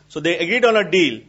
[0.09, 1.23] So they agreed on a deal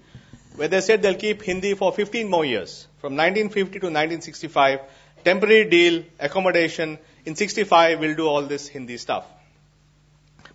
[0.56, 2.88] where they said they'll keep Hindi for 15 more years.
[3.00, 4.82] From 1950 to 1965,
[5.24, 6.98] temporary deal, accommodation.
[7.26, 9.26] In 65, we'll do all this Hindi stuff.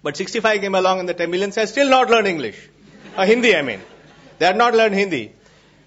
[0.03, 2.69] But 65 came along and the Tamilians said, still not learn English.
[3.17, 3.81] Or Hindi, I mean.
[4.39, 5.33] They had not learned Hindi.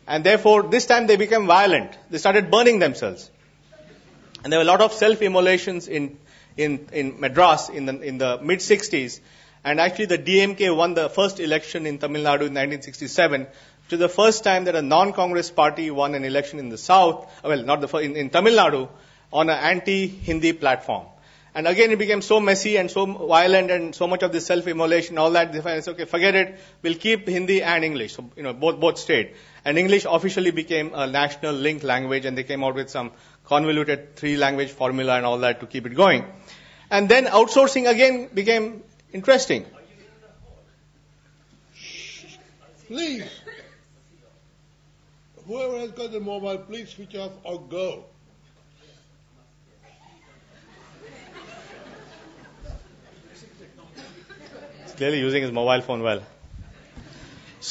[0.10, 1.96] And therefore, this time they became violent.
[2.10, 3.30] They started burning themselves.
[4.44, 6.18] And there were a lot of self-immolations in,
[6.58, 9.20] in, in Madras in the, in the mid 60s.
[9.64, 14.10] And actually the DMK won the first election in Tamil Nadu in 1967, which the
[14.10, 17.80] first time that a non-Congress party won an election in the south, uh, well, not
[17.80, 18.90] the first, in, in Tamil Nadu,
[19.32, 21.06] on an anti-Hindi platform.
[21.56, 25.18] And again, it became so messy and so violent and so much of this self-immolation,
[25.18, 25.52] all that.
[25.52, 26.60] They said, okay, forget it.
[26.84, 28.14] We'll keep Hindi and English.
[28.14, 29.34] So, you know, both, both stayed.
[29.66, 33.12] And English officially became a national linked language and they came out with some
[33.46, 36.26] convoluted three language formula and all that to keep it going.
[36.92, 39.66] And then outsourcing again became interesting.
[42.88, 43.24] Please.
[45.46, 48.06] Whoever has got the mobile, please switch off or go.
[55.00, 56.22] Clearly using his mobile phone well.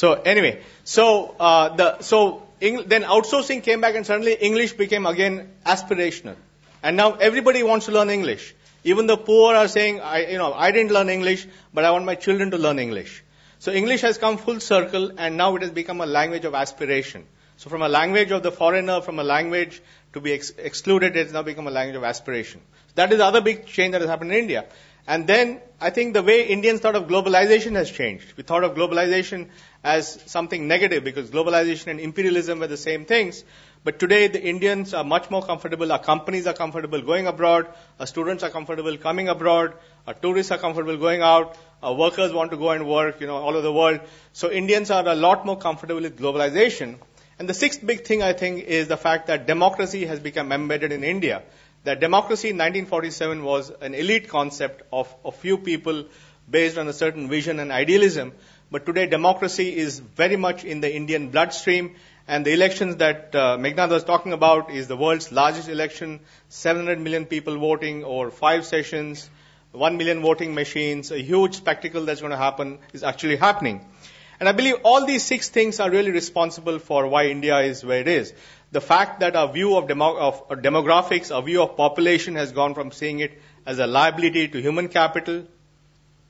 [0.01, 2.21] So anyway, so uh, the so
[2.61, 6.35] Eng- then outsourcing came back and suddenly English became again aspirational,
[6.83, 8.53] and now everybody wants to learn English.
[8.83, 12.05] Even the poor are saying, I, you know, I didn't learn English, but I want
[12.05, 13.23] my children to learn English.
[13.59, 17.25] So English has come full circle, and now it has become a language of aspiration.
[17.57, 19.81] So from a language of the foreigner, from a language
[20.13, 22.61] to be ex- excluded, it has now become a language of aspiration.
[22.95, 24.65] That is the other big change that has happened in India.
[25.07, 28.33] And then I think the way Indians thought of globalization has changed.
[28.37, 29.47] We thought of globalization
[29.83, 33.43] as something negative because globalization and imperialism were the same things.
[33.83, 35.91] But today the Indians are much more comfortable.
[35.91, 37.67] Our companies are comfortable going abroad.
[37.99, 39.73] Our students are comfortable coming abroad.
[40.05, 41.57] Our tourists are comfortable going out.
[41.81, 44.01] Our workers want to go and work, you know, all over the world.
[44.33, 46.97] So Indians are a lot more comfortable with globalization.
[47.39, 50.91] And the sixth big thing I think is the fact that democracy has become embedded
[50.91, 51.41] in India
[51.83, 56.05] that democracy in 1947 was an elite concept of a few people
[56.49, 58.33] based on a certain vision and idealism.
[58.71, 61.95] But today, democracy is very much in the Indian bloodstream.
[62.27, 66.99] And the elections that uh, Meghnad was talking about is the world's largest election, 700
[66.99, 69.29] million people voting over five sessions,
[69.71, 73.83] 1 million voting machines, a huge spectacle that's going to happen is actually happening.
[74.39, 77.99] And I believe all these six things are really responsible for why India is where
[77.99, 78.33] it is.
[78.71, 82.75] The fact that our view of, of uh, demographics, our view of population has gone
[82.75, 85.45] from seeing it as a liability to human capital.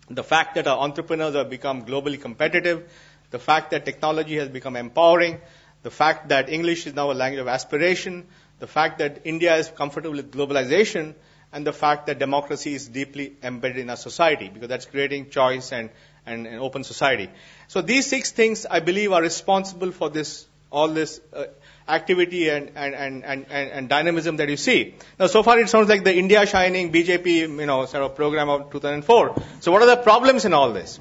[0.09, 2.89] The fact that our entrepreneurs have become globally competitive.
[3.31, 5.39] The fact that technology has become empowering.
[5.83, 8.27] The fact that English is now a language of aspiration.
[8.59, 11.15] The fact that India is comfortable with globalization
[11.51, 15.71] and the fact that democracy is deeply embedded in our society because that's creating choice
[15.71, 15.89] and,
[16.25, 17.29] and an open society.
[17.67, 21.45] So these six things I believe are responsible for this, all this uh,
[21.89, 24.95] activity and, and, and, and, and dynamism that you see.
[25.19, 28.49] Now so far it sounds like the India Shining BJP, you know, sort of program
[28.49, 29.35] of 2004.
[29.61, 30.99] So what are the problems in all this?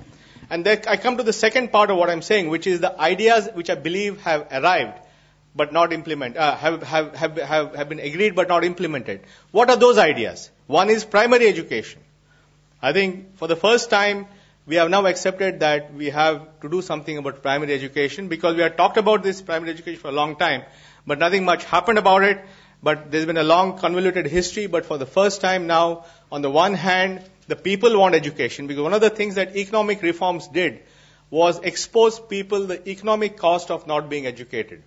[0.50, 2.98] And then I come to the second part of what I'm saying, which is the
[2.98, 4.98] ideas which I believe have arrived
[5.54, 9.20] but not implemented, uh, have, have, have, have, have been agreed but not implemented.
[9.50, 10.50] What are those ideas?
[10.66, 12.00] One is primary education.
[12.80, 14.26] I think for the first time,
[14.68, 18.60] we have now accepted that we have to do something about primary education because we
[18.60, 20.62] have talked about this primary education for a long time,
[21.06, 22.44] but nothing much happened about it.
[22.82, 26.50] But there's been a long convoluted history, but for the first time now, on the
[26.50, 30.82] one hand, the people want education because one of the things that economic reforms did
[31.30, 34.82] was expose people the economic cost of not being educated.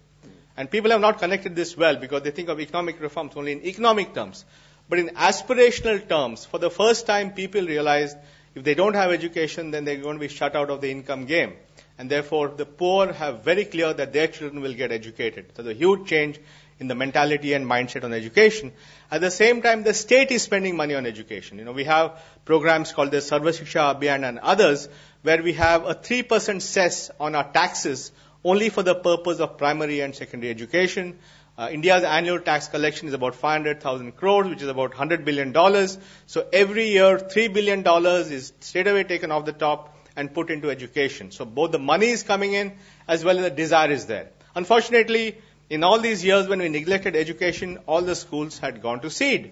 [0.56, 3.65] And people have not connected this well because they think of economic reforms only in
[3.65, 4.46] economic terms.
[4.88, 8.15] But in aspirational terms, for the first time, people realized
[8.54, 11.26] if they don't have education, then they're going to be shut out of the income
[11.26, 11.54] game.
[11.98, 15.52] And therefore, the poor have very clear that their children will get educated.
[15.56, 16.40] So the huge change
[16.80, 18.72] in the mentality and mindset on education.
[19.12, 21.60] At the same time, the state is spending money on education.
[21.60, 24.90] You know, we have programs called the Sarva Shiksha Abhiyan and others
[25.22, 28.12] where we have a 3% cess on our taxes
[28.44, 31.20] only for the purpose of primary and secondary education.
[31.62, 36.00] Uh, India's annual tax collection is about 500,000 crores, which is about 100 billion dollars.
[36.26, 40.50] So every year, 3 billion dollars is straight away taken off the top and put
[40.50, 41.30] into education.
[41.30, 42.71] So both the money is coming in
[43.08, 44.30] as well as the desire is there.
[44.56, 45.38] Unfortunately,
[45.69, 49.52] in all these years when we neglected education, all the schools had gone to seed.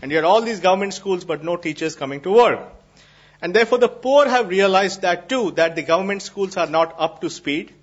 [0.00, 2.60] And you had all these government schools but no teachers coming to work.
[3.42, 7.22] And therefore the poor have realized that too, that the government schools are not up
[7.22, 7.74] to speed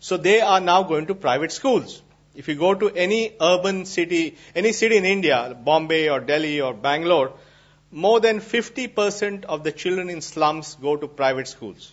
[0.00, 2.02] so they are now going to private schools.
[2.34, 6.74] If you go to any urban city, any city in India, Bombay or Delhi or
[6.74, 7.32] Bangalore,
[7.92, 11.92] more than 50% of the children in slums go to private schools.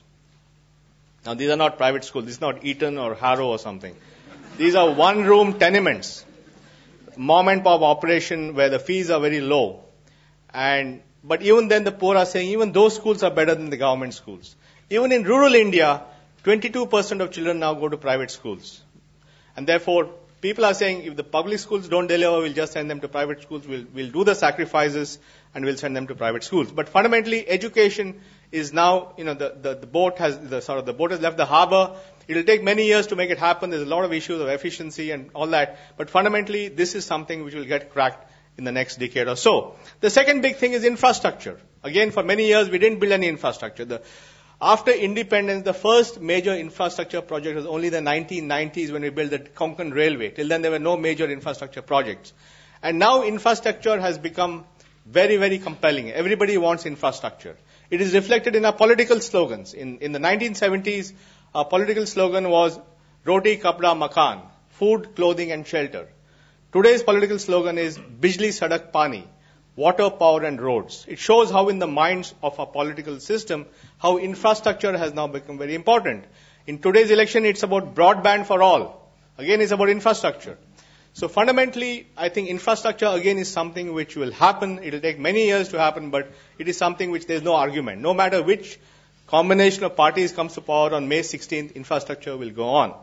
[1.25, 2.25] Now these are not private schools.
[2.25, 3.95] This is not Eton or Harrow or something.
[4.58, 6.25] These are one room tenements.
[7.15, 9.84] Mom and pop operation where the fees are very low.
[10.54, 13.77] And, but even then the poor are saying even those schools are better than the
[13.77, 14.56] government schools.
[14.89, 16.01] Even in rural India,
[16.43, 18.82] 22% of children now go to private schools.
[19.56, 20.10] And therefore,
[20.41, 23.41] people are saying if the public schools don't deliver, we'll just send them to private
[23.43, 23.67] schools.
[23.67, 25.19] We'll, we'll do the sacrifices
[25.54, 26.71] and we'll send them to private schools.
[26.71, 30.86] But fundamentally, education is now, you know, the, the, the boat has, the sort of,
[30.86, 31.95] the boat has left the harbor.
[32.27, 33.69] It'll take many years to make it happen.
[33.69, 35.77] There's a lot of issues of efficiency and all that.
[35.97, 39.75] But fundamentally, this is something which will get cracked in the next decade or so.
[40.01, 41.60] The second big thing is infrastructure.
[41.84, 43.86] Again, for many years, we didn't build any infrastructure.
[43.86, 44.01] The,
[44.62, 49.39] after independence, the first major infrastructure project was only the 1990s when we built the
[49.39, 50.30] Konkan Railway.
[50.30, 52.32] Till then, there were no major infrastructure projects.
[52.84, 54.65] And now infrastructure has become
[55.06, 56.12] very, very compelling.
[56.12, 57.58] Everybody wants infrastructure.
[57.89, 59.74] It is reflected in our political slogans.
[59.74, 61.13] In, in the 1970s,
[61.56, 62.80] our political slogan was
[63.26, 66.08] Roti, Kapda, Makan, food, clothing and shelter.
[66.71, 69.28] Today's political slogan is Bijli, Sadak, Pani,
[69.75, 71.05] water, power, and roads.
[71.07, 73.65] It shows how in the minds of our political system,
[73.97, 76.25] how infrastructure has now become very important.
[76.67, 79.12] In today's election, it's about broadband for all.
[79.38, 80.57] Again, it's about infrastructure.
[81.13, 84.79] So fundamentally, I think infrastructure again is something which will happen.
[84.79, 88.01] It will take many years to happen, but it is something which there's no argument.
[88.01, 88.79] No matter which
[89.27, 92.93] combination of parties comes to power on May 16th, infrastructure will go on.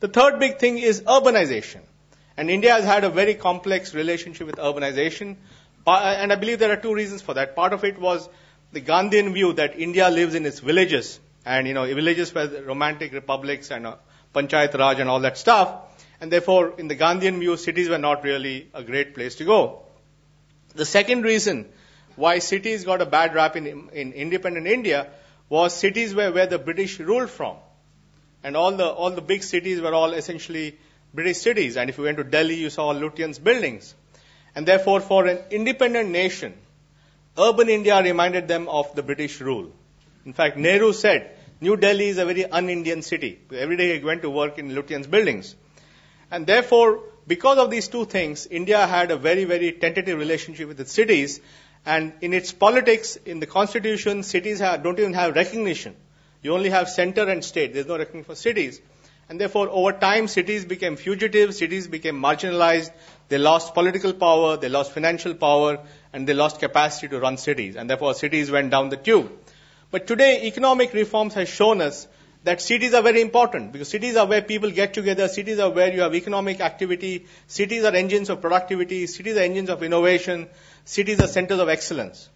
[0.00, 1.80] The third big thing is urbanization.
[2.36, 5.36] And India has had a very complex relationship with urbanization.
[5.86, 7.54] And I believe there are two reasons for that.
[7.54, 8.28] Part of it was
[8.72, 13.12] the Gandhian view that India lives in its villages, and you know, villages were romantic
[13.12, 13.96] republics and uh,
[14.34, 15.74] Panchayat Raj and all that stuff.
[16.20, 19.82] And therefore, in the Gandhian view, cities were not really a great place to go.
[20.74, 21.68] The second reason
[22.16, 25.08] why cities got a bad rap in, in independent India
[25.48, 27.56] was cities were where the British ruled from.
[28.42, 30.78] And all the, all the big cities were all essentially
[31.12, 31.76] British cities.
[31.76, 33.94] And if you went to Delhi, you saw Lutyens buildings.
[34.54, 36.54] And therefore, for an independent nation,
[37.36, 39.72] urban India reminded them of the British rule.
[40.24, 41.30] In fact, Nehru said,
[41.60, 43.40] New Delhi is a very un-Indian city.
[43.52, 45.54] Every day he went to work in Lutyens buildings.
[46.30, 50.80] And therefore, because of these two things, India had a very, very tentative relationship with
[50.80, 51.40] its cities.
[51.86, 55.96] And in its politics, in the constitution, cities have, don't even have recognition.
[56.42, 57.72] You only have center and state.
[57.72, 58.80] There's no recognition for cities.
[59.34, 62.92] And therefore, over time, cities became fugitive, cities became marginalized,
[63.28, 65.80] they lost political power, they lost financial power,
[66.12, 67.74] and they lost capacity to run cities.
[67.74, 69.32] And therefore, cities went down the tube.
[69.90, 72.06] But today, economic reforms has shown us
[72.44, 75.92] that cities are very important because cities are where people get together, cities are where
[75.92, 80.46] you have economic activity, cities are engines of productivity, cities are engines of innovation,
[80.84, 82.28] cities are centers of excellence.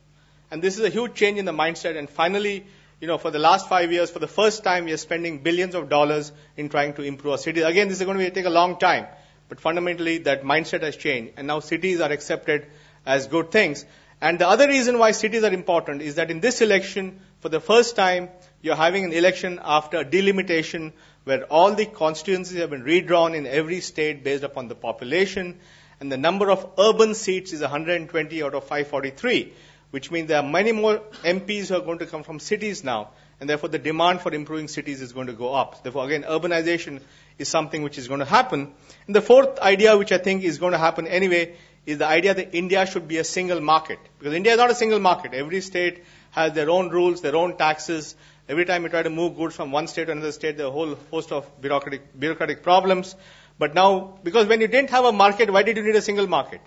[0.50, 1.96] And this is a huge change in the mindset.
[1.96, 2.66] And finally,
[3.00, 5.74] you know, for the last five years, for the first time, we are spending billions
[5.74, 7.64] of dollars in trying to improve our cities.
[7.64, 9.06] Again, this is going to take a long time,
[9.48, 12.66] but fundamentally, that mindset has changed, and now cities are accepted
[13.06, 13.84] as good things.
[14.20, 17.60] And the other reason why cities are important is that in this election, for the
[17.60, 18.30] first time,
[18.62, 20.92] you're having an election after delimitation
[21.22, 25.60] where all the constituencies have been redrawn in every state based upon the population,
[26.00, 29.52] and the number of urban seats is 120 out of 543
[29.90, 33.10] which means there are many more MPs who are going to come from cities now,
[33.40, 35.82] and therefore the demand for improving cities is going to go up.
[35.82, 37.00] Therefore, again, urbanization
[37.38, 38.72] is something which is going to happen.
[39.06, 42.34] And the fourth idea, which I think is going to happen anyway, is the idea
[42.34, 43.98] that India should be a single market.
[44.18, 45.32] Because India is not a single market.
[45.32, 48.14] Every state has their own rules, their own taxes.
[48.48, 50.70] Every time you try to move goods from one state to another state, there are
[50.70, 53.14] a whole host of bureaucratic, bureaucratic problems.
[53.58, 56.26] But now, because when you didn't have a market, why did you need a single
[56.26, 56.60] market?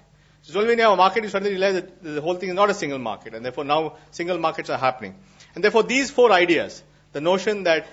[0.43, 2.69] So when you have a market, you suddenly realize that the whole thing is not
[2.69, 5.15] a single market, and therefore now single markets are happening.
[5.53, 6.81] And therefore these four ideas,
[7.13, 7.85] the notion that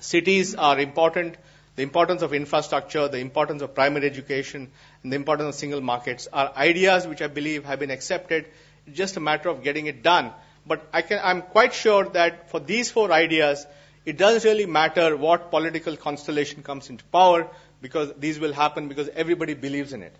[0.00, 1.36] cities are important,
[1.76, 4.70] the importance of infrastructure, the importance of primary education,
[5.02, 8.46] and the importance of single markets are ideas which I believe have been accepted.
[8.92, 10.32] Just a matter of getting it done.
[10.66, 13.66] But I can, I'm quite sure that for these four ideas,
[14.04, 17.48] it doesn't really matter what political constellation comes into power
[17.80, 20.14] because these will happen because everybody believes in it.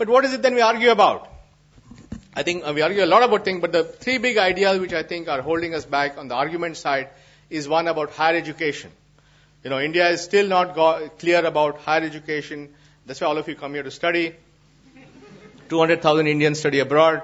[0.00, 1.28] But what is it then we argue about?
[2.34, 4.94] I think uh, we argue a lot about things, but the three big ideas which
[4.94, 7.08] I think are holding us back on the argument side
[7.50, 8.90] is one about higher education.
[9.62, 12.70] You know, India is still not go- clear about higher education.
[13.04, 14.36] That's why all of you come here to study.
[15.68, 17.20] 200,000 Indians study abroad.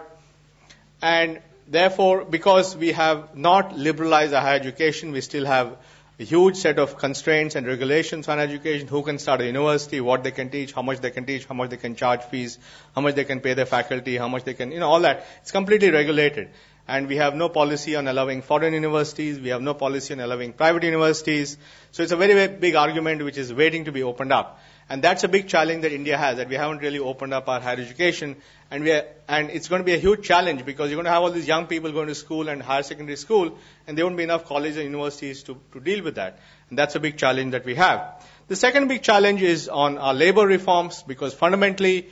[1.00, 5.78] And therefore, because we have not liberalized our higher education, we still have
[6.18, 10.24] a huge set of constraints and regulations on education, who can start a university, what
[10.24, 12.58] they can teach, how much they can teach, how much they can charge fees,
[12.94, 15.26] how much they can pay their faculty, how much they can, you know, all that.
[15.42, 16.48] It's completely regulated.
[16.88, 19.40] And we have no policy on allowing foreign universities.
[19.40, 21.58] We have no policy on allowing private universities.
[21.90, 24.60] So it's a very, very big argument which is waiting to be opened up.
[24.88, 27.60] And that's a big challenge that India has, that we haven't really opened up our
[27.60, 28.36] higher education.
[28.70, 31.10] And, we are, and it's going to be a huge challenge because you're going to
[31.10, 34.16] have all these young people going to school and higher secondary school, and there won't
[34.16, 36.38] be enough colleges and universities to, to deal with that.
[36.70, 38.24] And that's a big challenge that we have.
[38.46, 42.08] The second big challenge is on our labor reforms because fundamentally,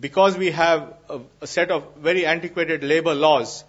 [0.00, 3.62] because we have a, a set of very antiquated labor laws,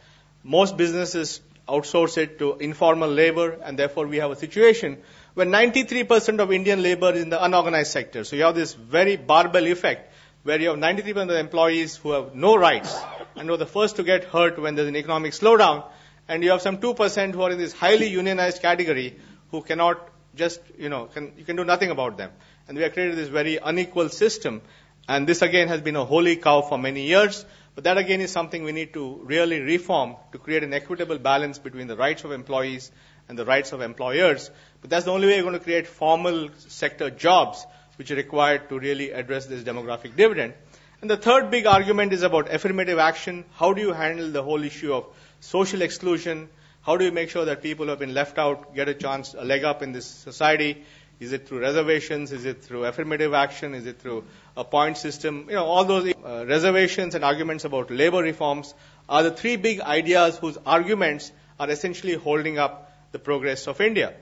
[0.44, 4.98] most businesses outsource it to informal labor, and therefore we have a situation
[5.38, 8.24] where 93% of Indian labor is in the unorganized sector.
[8.24, 10.12] So you have this very barbell effect
[10.42, 13.00] where you have 93% of the employees who have no rights
[13.36, 15.84] and who are the first to get hurt when there's an economic slowdown,
[16.28, 19.16] and you have some 2% who are in this highly unionized category
[19.52, 22.32] who cannot just, you know, can, you can do nothing about them.
[22.68, 24.64] And we have created this very unequal system.
[25.08, 27.46] And this again has been a holy cow for many years.
[27.76, 31.60] But that again is something we need to really reform to create an equitable balance
[31.60, 32.92] between the rights of employees
[33.30, 34.50] and the rights of employers.
[34.82, 37.66] But that's the only way you're going to create formal sector jobs
[37.98, 40.54] which are required to really address this demographic dividend.
[41.02, 43.46] And the third big argument is about affirmative action.
[43.56, 45.06] How do you handle the whole issue of
[45.40, 46.50] social exclusion?
[46.82, 49.36] How do you make sure that people who have been left out get a chance,
[49.38, 50.84] a leg up in this society?
[51.20, 52.32] Is it through reservations?
[52.32, 53.74] Is it through affirmative action?
[53.74, 54.24] Is it through
[54.56, 55.46] a point system?
[55.50, 58.74] You know, all those uh, reservations and arguments about labor reforms
[59.10, 64.14] are the three big ideas whose arguments are essentially holding up the progress of India.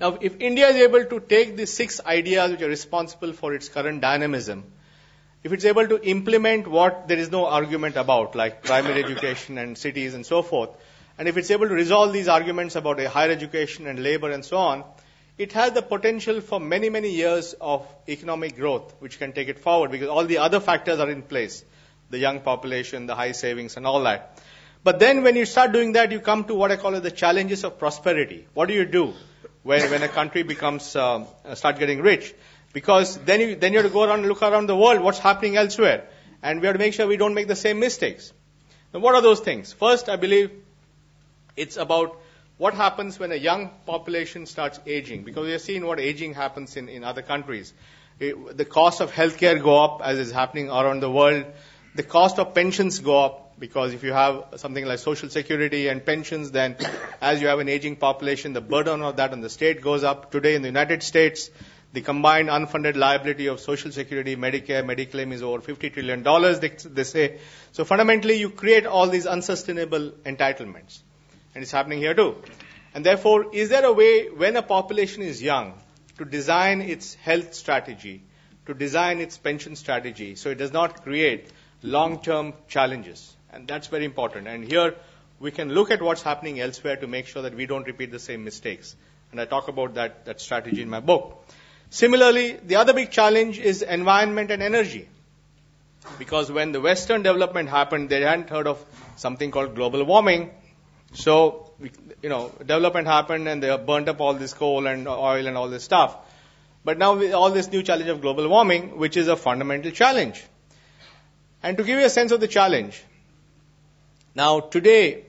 [0.00, 3.68] Now, if India is able to take these six ideas which are responsible for its
[3.68, 4.64] current dynamism,
[5.42, 9.76] if it's able to implement what there is no argument about, like primary education and
[9.76, 10.70] cities and so forth,
[11.18, 14.44] and if it's able to resolve these arguments about a higher education and labor and
[14.44, 14.84] so on,
[15.36, 19.58] it has the potential for many, many years of economic growth, which can take it
[19.58, 21.64] forward because all the other factors are in place.
[22.10, 24.40] The young population, the high savings and all that.
[24.84, 27.64] But then when you start doing that, you come to what I call the challenges
[27.64, 28.46] of prosperity.
[28.54, 29.14] What do you do
[29.62, 31.24] when, when a country becomes, uh,
[31.54, 32.34] start getting rich?
[32.72, 35.18] Because then you, then you have to go around and look around the world, what's
[35.18, 36.04] happening elsewhere.
[36.42, 38.32] And we have to make sure we don't make the same mistakes.
[38.94, 39.72] Now what are those things?
[39.72, 40.50] First, I believe
[41.56, 42.16] it's about
[42.56, 45.24] what happens when a young population starts aging.
[45.24, 47.72] Because we have seen what aging happens in, in other countries.
[48.20, 51.46] It, the cost of healthcare go up as is happening around the world
[51.98, 56.04] the cost of pensions go up because if you have something like social security and
[56.04, 56.76] pensions, then
[57.20, 60.30] as you have an aging population, the burden of that on the state goes up.
[60.30, 61.50] Today in the United States,
[61.92, 66.22] the combined unfunded liability of Social Security, Medicare, Medicaid is over $50 trillion,
[66.60, 67.38] they, they say.
[67.72, 71.00] So fundamentally, you create all these unsustainable entitlements.
[71.54, 72.36] And it's happening here too.
[72.94, 75.74] And therefore, is there a way when a population is young
[76.18, 78.22] to design its health strategy,
[78.66, 81.48] to design its pension strategy so it does not create
[81.82, 83.34] long-term challenges?
[83.52, 84.46] And that's very important.
[84.46, 84.94] And here,
[85.40, 88.18] we can look at what's happening elsewhere to make sure that we don't repeat the
[88.18, 88.96] same mistakes.
[89.30, 91.44] And I talk about that, that strategy in my book.
[91.90, 95.08] Similarly, the other big challenge is environment and energy.
[96.18, 98.82] Because when the Western development happened, they hadn't heard of
[99.16, 100.50] something called global warming.
[101.12, 101.72] So,
[102.22, 105.68] you know, development happened and they burnt up all this coal and oil and all
[105.68, 106.16] this stuff.
[106.84, 110.44] But now with all this new challenge of global warming, which is a fundamental challenge.
[111.62, 113.02] And to give you a sense of the challenge,
[114.34, 115.24] now today,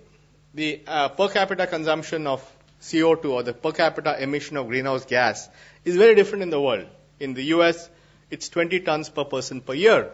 [0.54, 2.44] the uh, per capita consumption of
[2.82, 5.50] CO2 or the per capita emission of greenhouse gas
[5.86, 6.86] is very different in the world.
[7.20, 7.90] In the US,
[8.30, 10.12] it's 20 tons per person per year.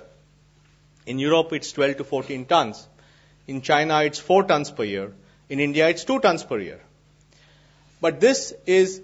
[1.06, 2.88] In Europe, it's 12 to 14 tons.
[3.48, 5.14] In China, it's 4 tons per year.
[5.50, 6.82] In India, it's 2 tons per year.
[8.02, 9.02] But this is,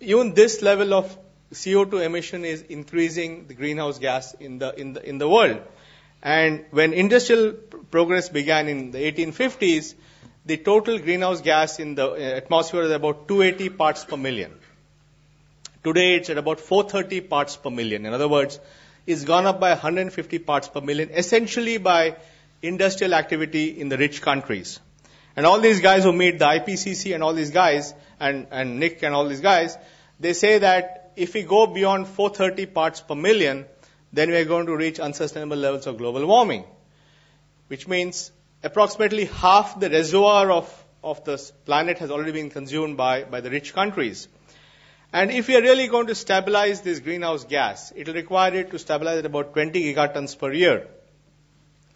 [0.00, 1.16] even this level of
[1.52, 5.62] CO2 emission is increasing the greenhouse gas in the, in the, in the world.
[6.22, 9.94] And when industrial progress began in the 1850s,
[10.44, 14.52] the total greenhouse gas in the uh, atmosphere is about 280 parts per million.
[15.82, 18.04] Today it's at about 430 parts per million.
[18.04, 18.60] In other words,
[19.06, 22.16] it's gone up by 150 parts per million, essentially by
[22.62, 24.78] industrial activity in the rich countries.
[25.36, 29.02] And all these guys who meet the IPCC and all these guys, and, and Nick
[29.02, 29.78] and all these guys,
[30.18, 33.64] they say that if we go beyond 430 parts per million,
[34.12, 36.64] then we are going to reach unsustainable levels of global warming.
[37.68, 38.32] Which means
[38.62, 43.50] approximately half the reservoir of, of this planet has already been consumed by, by the
[43.50, 44.28] rich countries.
[45.12, 48.70] And if we are really going to stabilize this greenhouse gas, it will require it
[48.70, 50.86] to stabilize at about 20 gigatons per year.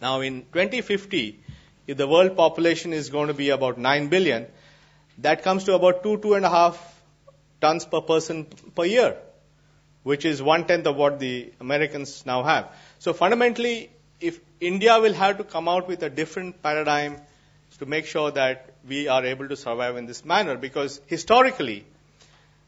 [0.01, 1.39] Now in 2050,
[1.87, 4.47] if the world population is going to be about 9 billion,
[5.19, 6.77] that comes to about two, two and a half
[7.61, 8.45] tons per person
[8.75, 9.17] per year,
[10.05, 12.67] which is one tenth of what the Americans now have.
[12.99, 13.89] So fundamentally,
[14.21, 17.17] if India will have to come out with a different paradigm
[17.79, 21.85] to make sure that we are able to survive in this manner, because historically,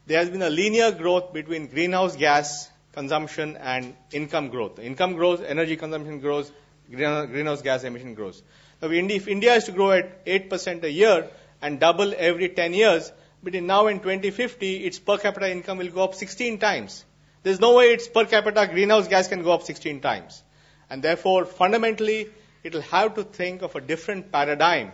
[0.06, 4.80] there has been a linear growth between greenhouse gas consumption and income growth.
[4.80, 6.50] Income grows, energy consumption grows,
[6.90, 8.42] greenhouse gas emission grows.
[8.82, 11.28] Now, if India is to grow at 8% a year
[11.62, 13.12] and double every 10 years,
[13.44, 17.04] between now and 2050, its per capita income will go up 16 times.
[17.48, 20.42] There's no way its per capita greenhouse gas can go up 16 times.
[20.90, 22.28] And therefore, fundamentally,
[22.62, 24.92] it will have to think of a different paradigm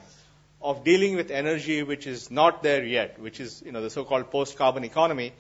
[0.63, 4.31] of dealing with energy which is not there yet, which is you know the so-called
[4.31, 5.33] post-carbon economy,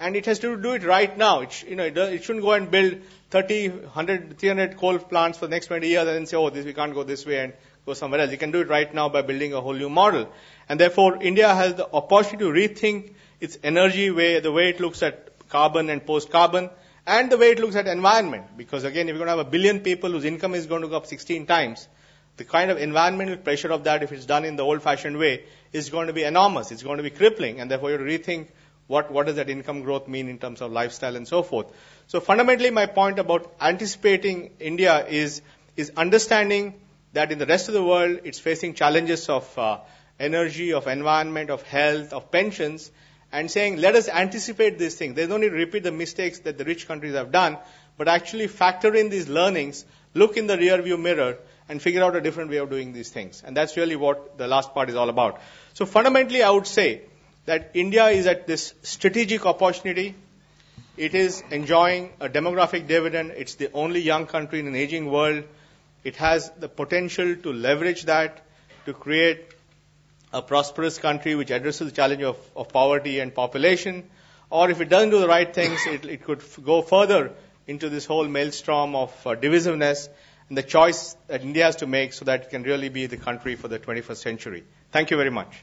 [0.00, 1.40] and it has to do it right now.
[1.40, 5.46] It, you know, it, it, shouldn't go and build 30, 100, 300 coal plants for
[5.48, 7.52] the next 20 years and then say, oh, this we can't go this way and
[7.84, 8.30] go somewhere else.
[8.30, 10.32] You can do it right now by building a whole new model.
[10.70, 15.02] And therefore, India has the opportunity to rethink its energy way, the way it looks
[15.02, 16.70] at carbon and post-carbon,
[17.06, 18.56] and the way it looks at environment.
[18.56, 20.88] Because again, if you're going to have a billion people whose income is going to
[20.88, 21.88] go up 16 times,
[22.36, 25.90] the kind of environmental pressure of that, if it's done in the old-fashioned way, is
[25.90, 26.72] going to be enormous.
[26.72, 28.48] It's going to be crippling, and therefore you have to rethink
[28.86, 31.66] what, what does that income growth mean in terms of lifestyle and so forth.
[32.06, 35.42] So fundamentally, my point about anticipating India is,
[35.76, 36.74] is understanding
[37.12, 39.78] that in the rest of the world, it's facing challenges of uh,
[40.18, 42.90] energy, of environment, of health, of pensions,
[43.32, 45.16] and saying, let us anticipate these things.
[45.16, 47.56] There's no need to repeat the mistakes that the rich countries have done,
[47.96, 52.14] but actually factor in these learnings, look in the rear view mirror, and figure out
[52.14, 53.42] a different way of doing these things.
[53.44, 55.40] And that's really what the last part is all about.
[55.72, 57.02] So fundamentally, I would say
[57.46, 60.14] that India is at this strategic opportunity.
[60.96, 63.32] It is enjoying a demographic dividend.
[63.36, 65.44] It's the only young country in an aging world.
[66.04, 68.44] It has the potential to leverage that
[68.84, 69.40] to create
[70.32, 74.08] a prosperous country which addresses the challenge of, of poverty and population.
[74.50, 77.32] Or if it doesn't do the right things, it, it could f- go further
[77.66, 80.08] into this whole maelstrom of uh, divisiveness
[80.48, 83.16] and the choice that India has to make so that it can really be the
[83.16, 84.64] country for the 21st century.
[84.90, 85.62] Thank you very much.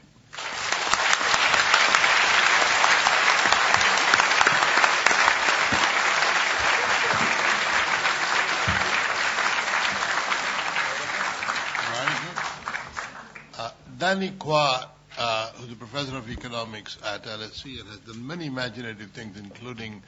[13.58, 13.70] Uh,
[14.10, 14.88] Danny Quah,
[15.18, 20.02] uh, who's a professor of economics at LSE and has done many imaginative things, including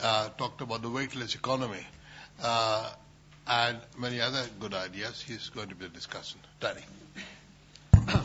[0.00, 1.86] uh, talked about the weightless economy.
[2.42, 2.90] Uh,
[3.46, 5.20] and many other good ideas.
[5.20, 6.40] He's going to be the discussion.
[6.60, 6.80] Danny.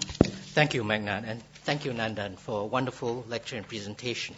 [0.56, 4.34] Thank you, Meghnad, and thank you, Nandan, for a wonderful lecture and presentation.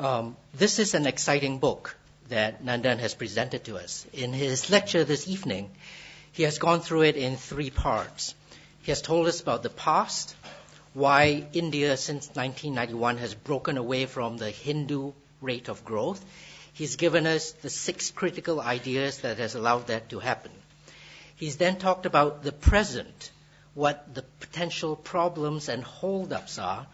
[0.00, 1.96] Um, this is an exciting book
[2.28, 4.04] that Nandan has presented to us.
[4.12, 5.70] In his lecture this evening,
[6.32, 8.34] he has gone through it in three parts.
[8.82, 10.34] He has told us about the past,
[10.94, 16.24] why India since 1991 has broken away from the Hindu rate of growth.
[16.72, 20.52] He's given us the six critical ideas that has allowed that to happen.
[21.36, 23.30] He's then talked about the present,
[23.74, 26.86] what the potential problems and holdups are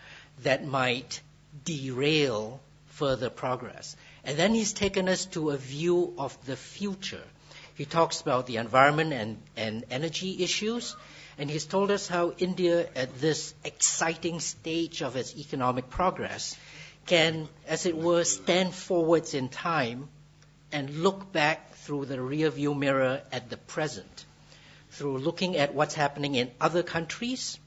[0.42, 1.20] that might
[1.64, 3.96] derail further progress.
[4.24, 7.22] And then he's taken us to a view of the future.
[7.74, 10.94] He talks about the environment and, and energy issues.
[11.38, 16.56] And he's told us how India, at this exciting stage of its economic progress,
[17.06, 20.08] can, as it were, stand forwards in time
[20.72, 24.24] and look back through the rearview mirror at the present,
[24.90, 27.58] through looking at what's happening in other countries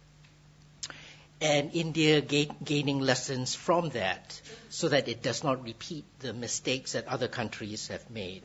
[1.40, 7.08] and India gaining lessons from that so that it does not repeat the mistakes that
[7.08, 8.42] other countries have made.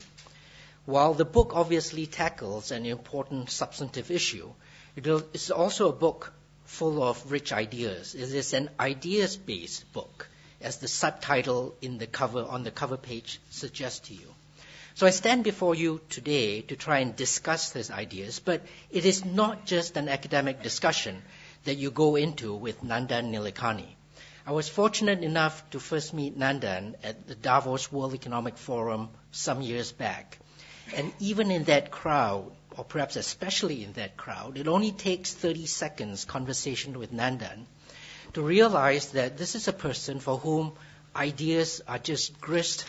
[0.84, 4.52] While the book obviously tackles an important substantive issue,
[4.96, 6.32] it is also a book
[6.64, 8.14] full of rich ideas.
[8.14, 10.28] It is an ideas-based book,
[10.60, 14.34] as the subtitle in the cover on the cover page suggests to you.
[14.94, 19.24] So I stand before you today to try and discuss these ideas, but it is
[19.24, 21.22] not just an academic discussion
[21.64, 23.88] that you go into with Nandan Nilekani.
[24.44, 29.62] I was fortunate enough to first meet Nandan at the Davos World Economic Forum some
[29.62, 30.38] years back.
[30.94, 35.66] And even in that crowd, or perhaps especially in that crowd, it only takes 30
[35.66, 37.66] seconds conversation with Nandan
[38.34, 40.72] to realize that this is a person for whom
[41.14, 42.84] ideas are just grist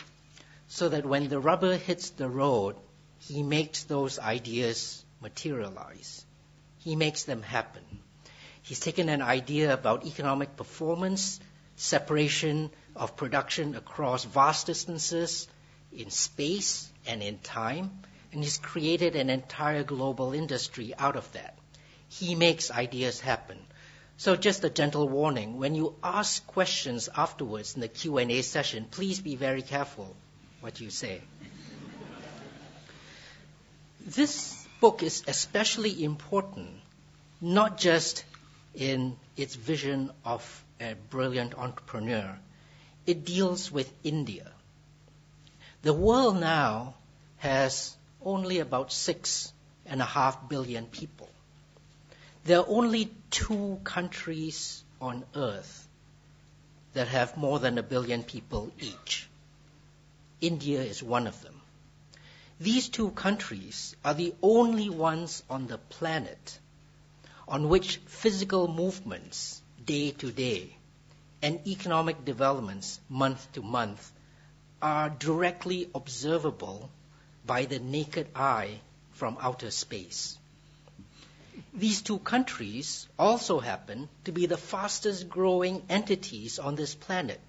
[0.68, 2.76] so that when the rubber hits the road,
[3.18, 6.24] he makes those ideas materialize.
[6.78, 7.84] He makes them happen.
[8.62, 11.40] He's taken an idea about economic performance,
[11.76, 15.48] separation of production across vast distances
[15.92, 17.90] in space and in time,
[18.34, 21.56] and he's created an entire global industry out of that.
[22.08, 23.58] He makes ideas happen.
[24.16, 29.20] So just a gentle warning, when you ask questions afterwards in the Q&A session, please
[29.20, 30.16] be very careful
[30.60, 31.20] what you say.
[34.04, 36.70] this book is especially important,
[37.40, 38.24] not just
[38.74, 42.36] in its vision of a brilliant entrepreneur.
[43.06, 44.50] It deals with India.
[45.82, 46.94] The world now
[47.36, 49.52] has only about six
[49.86, 51.28] and a half billion people.
[52.44, 55.88] There are only two countries on earth
[56.92, 59.28] that have more than a billion people each.
[60.40, 61.60] India is one of them.
[62.60, 66.58] These two countries are the only ones on the planet
[67.48, 70.76] on which physical movements day to day
[71.42, 74.12] and economic developments month to month
[74.80, 76.90] are directly observable
[77.46, 78.80] by the naked eye
[79.12, 80.38] from outer space.
[81.72, 87.40] These two countries also happen to be the fastest growing entities on this planet,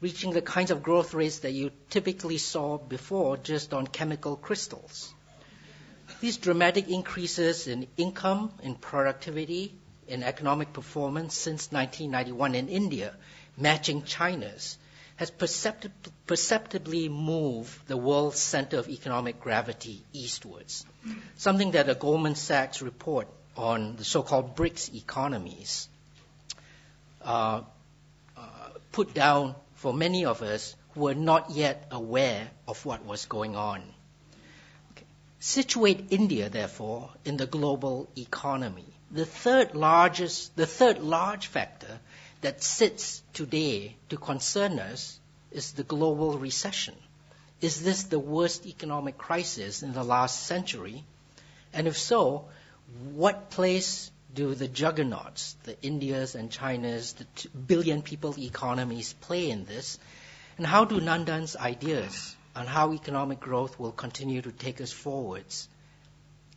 [0.00, 5.12] reaching the kinds of growth rates that you typically saw before just on chemical crystals.
[6.20, 9.74] These dramatic increases in income, in productivity,
[10.06, 13.14] in economic performance since 1991 in India,
[13.56, 14.78] matching China's,
[15.16, 20.84] has perceptibly moved the world's center of economic gravity eastwards,
[21.36, 25.88] something that a Goldman Sachs report on the so-called BRICS economies
[27.22, 27.62] uh,
[28.36, 28.40] uh,
[28.90, 33.54] put down for many of us who were not yet aware of what was going
[33.54, 33.82] on.
[34.92, 35.06] Okay.
[35.38, 38.86] Situate India, therefore, in the global economy.
[39.10, 42.00] The third largest, the third large factor
[42.44, 45.18] that sits today to concern us
[45.50, 46.94] is the global recession.
[47.62, 51.04] Is this the worst economic crisis in the last century?
[51.72, 52.44] And if so,
[53.14, 59.64] what place do the juggernauts, the Indias and Chinas, the billion people economies play in
[59.64, 59.98] this?
[60.58, 65.66] And how do Nandan's ideas on how economic growth will continue to take us forwards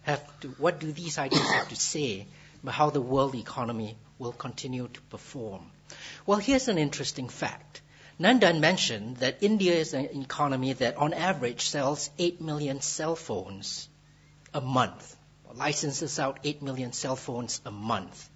[0.02, 2.28] have to, what do these ideas have to say
[2.62, 5.72] about how the world economy will continue to perform?
[6.26, 7.82] Well, here's an interesting fact.
[8.20, 13.88] Nandan mentioned that India is an economy that on average sells 8 million cell phones
[14.54, 15.16] a month,
[15.54, 18.30] licenses out 8 million cell phones a month.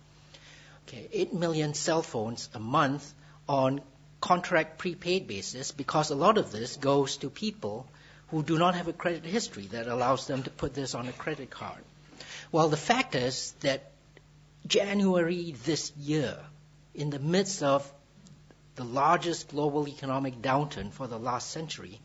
[0.87, 3.11] Okay, 8 million cell phones a month
[3.47, 3.81] on
[4.19, 7.87] contract prepaid basis because a lot of this goes to people
[8.27, 11.11] who do not have a credit history that allows them to put this on a
[11.11, 11.83] credit card.
[12.51, 13.91] Well, the fact is that
[14.67, 16.37] January this year,
[16.93, 17.91] in the midst of
[18.75, 21.99] the largest global economic downturn for the last century,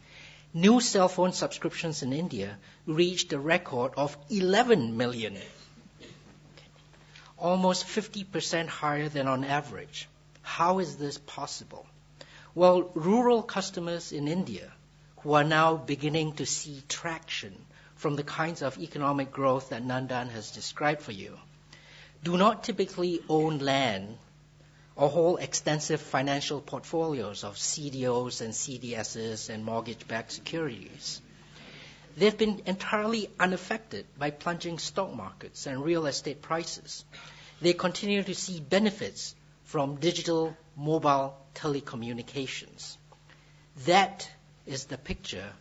[0.53, 2.57] new cell phone subscriptions in India
[2.87, 5.37] reached a record of 11 million,
[7.39, 10.09] almost 50% higher than on average.
[10.43, 11.87] How is this possible?
[12.55, 14.73] Well, rural customers in India
[15.19, 17.55] who are now beginning to see traction
[17.97, 21.37] from the kinds of economic growth that Nandan has described for you
[22.23, 24.17] do not typically own land
[24.97, 31.21] or hold extensive financial portfolios of CDOs and CDSs and mortgage-backed securities.
[32.17, 37.05] They've been entirely unaffected by plunging stock markets and real estate prices.
[37.61, 39.35] They continue to see benefits
[39.65, 42.97] from digital mobile telecommunications.
[43.85, 44.31] That
[44.65, 45.53] is the picture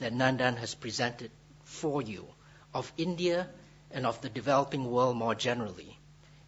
[0.00, 1.30] that Nandan has presented
[1.62, 2.26] for you
[2.74, 3.48] of India
[3.92, 5.96] and of the developing world more generally.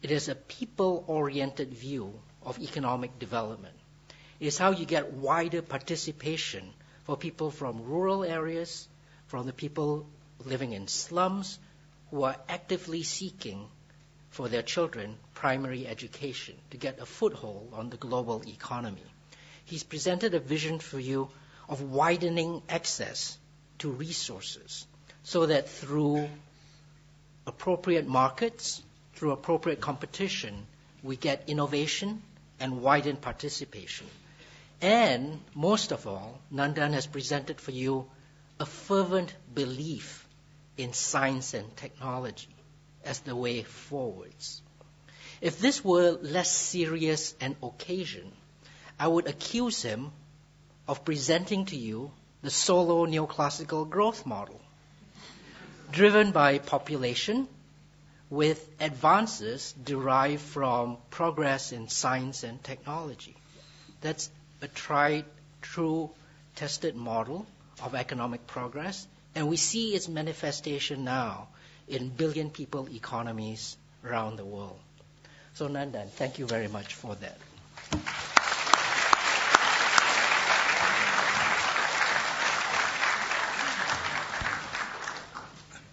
[0.03, 3.75] It is a people-oriented view of economic development.
[4.41, 6.73] It is how you get wider participation
[7.05, 8.89] for people from rural areas,
[9.27, 10.07] from the people
[10.45, 11.59] living in slums,
[12.11, 13.67] who are actively seeking
[14.31, 19.03] for their children primary education to get a foothold on the global economy.
[19.65, 21.29] He's presented a vision for you
[21.69, 23.39] of widening access
[23.79, 24.87] to resources
[25.23, 26.29] so that through
[27.47, 28.83] appropriate markets,
[29.15, 30.67] through appropriate competition,
[31.03, 32.23] we get innovation
[32.63, 34.07] and widen participation.
[34.81, 38.09] And most of all, Nandan has presented for you
[38.61, 40.27] a fervent belief
[40.77, 42.55] in science and technology
[43.05, 44.63] as the way forwards.
[45.41, 48.31] If this were less serious an occasion,
[48.99, 50.13] I would accuse him
[50.87, 54.61] of presenting to you the Solow neoclassical growth model,
[55.91, 57.49] driven by population
[58.33, 63.37] with advances derived from progress in science and technology.
[64.01, 64.31] That's
[64.63, 65.27] a tried,
[65.61, 66.09] true,
[66.57, 67.45] tested model
[67.83, 71.49] of economic progress, and we see its manifestation now
[71.87, 74.81] in billion people economies around the world.
[75.53, 77.37] So, Nandan, thank you very much for that.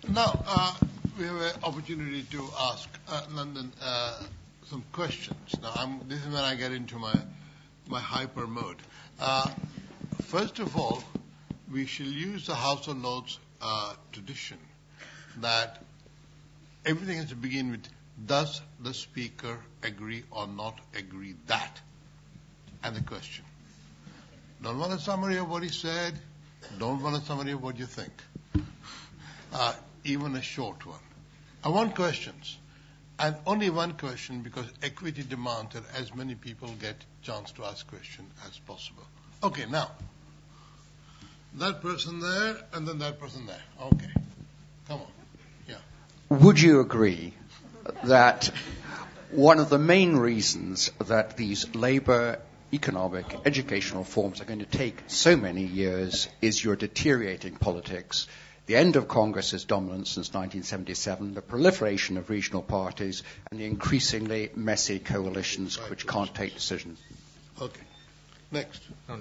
[0.08, 0.74] Now, uh,
[1.20, 4.24] we have an opportunity to ask uh, Nandan uh,
[4.67, 5.53] some questions.
[5.61, 7.13] Now, I'm, this is when I get into my,
[7.89, 8.78] my hyper mode.
[9.20, 9.51] Uh,
[10.22, 11.03] first of all,
[11.70, 14.57] we shall use the House of Lords uh, tradition
[15.41, 15.84] that
[16.86, 17.82] everything has to begin with
[18.26, 21.82] does the speaker agree or not agree that?
[22.82, 23.43] And the question.
[24.63, 26.13] Don't want a summary of what he said.
[26.78, 28.13] Don't want a summary of what you think.
[29.51, 29.74] Uh,
[30.05, 30.99] even a short one.
[31.64, 32.57] I want questions.
[33.20, 37.86] And only one question because equity demands that as many people get chance to ask
[37.88, 39.03] question as possible.
[39.43, 39.91] Okay, now.
[41.55, 43.62] That person there and then that person there.
[43.82, 44.12] Okay.
[44.88, 45.07] Come on.
[45.68, 45.76] Yeah.
[46.30, 47.34] Would you agree
[48.03, 48.51] that
[49.32, 52.39] one of the main reasons that these labor
[52.72, 58.28] economic educational reforms are going to take so many years is your deteriorating politics,
[58.70, 64.51] the end of Congress's dominance since 1977, the proliferation of regional parties, and the increasingly
[64.55, 66.99] messy coalitions which can't take decisions.
[67.59, 67.82] Okay.
[68.51, 68.84] Next.
[69.09, 69.17] I'll,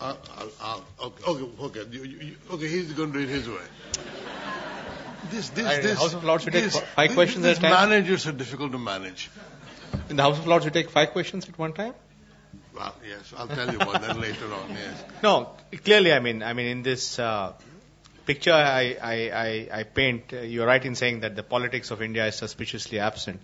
[0.00, 0.14] I'll, uh,
[0.60, 1.96] uh, uh, okay, okay, okay.
[1.96, 3.62] You, you, okay, he's going to do it his way
[5.30, 7.90] this, this, I, this, House of Lords, you take five questions at a time.
[7.90, 9.30] Managers are difficult to manage.
[10.10, 11.94] In the House of Lords, you take five questions at one time.
[12.74, 14.70] Well, yes, I'll tell you about that later on.
[14.70, 15.04] Yes.
[15.22, 15.50] No,
[15.84, 17.52] clearly, I mean, I mean, in this uh,
[18.28, 19.14] picture I, I,
[19.46, 22.98] I, I paint, uh, you're right in saying that the politics of India is suspiciously
[22.98, 23.40] absent.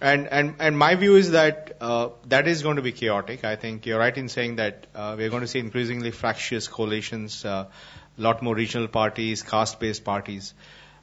[0.00, 3.44] And, and, and my view is that uh, that is going to be chaotic.
[3.44, 7.44] I think you're right in saying that uh, we're going to see increasingly fractious coalitions,
[7.44, 7.66] a uh,
[8.16, 10.54] lot more regional parties, caste-based parties.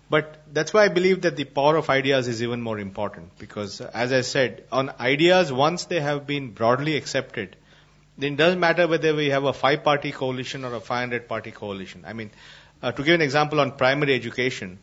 [0.10, 3.80] But that's why I believe that the power of ideas is even more important because,
[3.82, 7.55] as I said, on ideas, once they have been broadly accepted,
[8.18, 11.51] then it doesn't matter whether we have a five party coalition or a 500 party
[11.51, 12.03] coalition.
[12.08, 12.32] I mean,
[12.82, 14.80] uh, to give an example on primary education,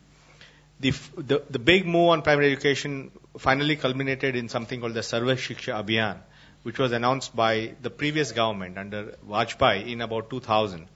[0.81, 5.37] the, the, the big move on primary education finally culminated in something called the Sarva
[5.37, 6.19] Shiksha Abhiyan,
[6.63, 10.89] which was announced by the previous government under Vajpayee in about 2000.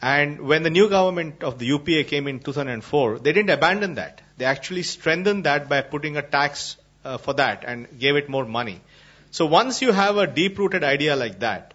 [0.00, 4.20] And when the new government of the UPA came in 2004, they didn't abandon that.
[4.36, 8.44] They actually strengthened that by putting a tax uh, for that and gave it more
[8.44, 8.80] money.
[9.30, 11.74] So once you have a deep rooted idea like that,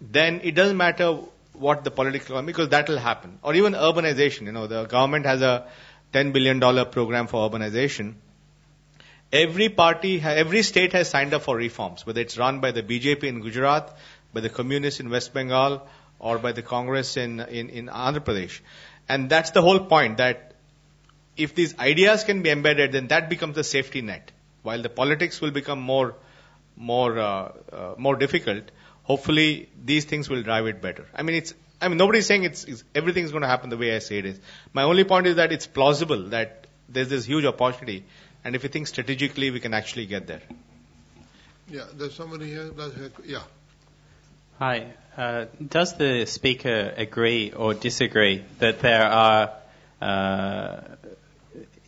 [0.00, 1.18] then it doesn't matter
[1.62, 4.46] what the political economy, because that will happen, or even urbanization.
[4.46, 5.66] You know, the government has a
[6.12, 8.14] 10 billion dollar program for urbanization.
[9.32, 13.24] Every party, every state has signed up for reforms, whether it's run by the BJP
[13.24, 13.96] in Gujarat,
[14.34, 15.86] by the communists in West Bengal,
[16.18, 18.60] or by the Congress in, in, in Andhra Pradesh.
[19.08, 20.52] And that's the whole point that
[21.36, 24.30] if these ideas can be embedded, then that becomes a safety net.
[24.62, 26.14] While the politics will become more,
[26.76, 28.70] more, uh, uh, more difficult,
[29.04, 31.06] hopefully these things will drive it better.
[31.14, 33.94] I mean, it's, I mean, nobody's saying it's, it's everything's going to happen the way
[33.94, 34.40] I say it is.
[34.72, 38.04] My only point is that it's plausible that there's this huge opportunity,
[38.44, 40.42] and if we think strategically, we can actually get there.
[41.68, 42.70] Yeah, there's somebody here.
[43.24, 43.42] Yeah.
[44.58, 44.86] Hi.
[45.16, 49.52] Uh, does the speaker agree or disagree that there are
[50.00, 50.80] uh,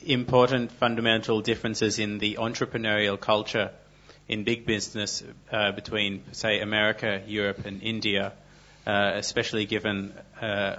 [0.05, 3.71] important fundamental differences in the entrepreneurial culture
[4.29, 5.23] in big business
[5.53, 8.33] uh, between, say, America, Europe, and India,
[8.87, 10.77] uh, especially given uh,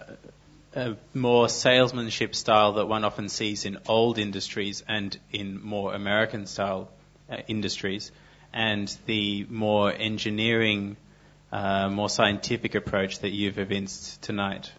[0.75, 6.45] a more salesmanship style that one often sees in old industries and in more American
[6.47, 6.89] style
[7.29, 8.11] uh, industries,
[8.53, 10.97] and the more engineering
[11.51, 14.71] uh, more scientific approach that you've evinced tonight?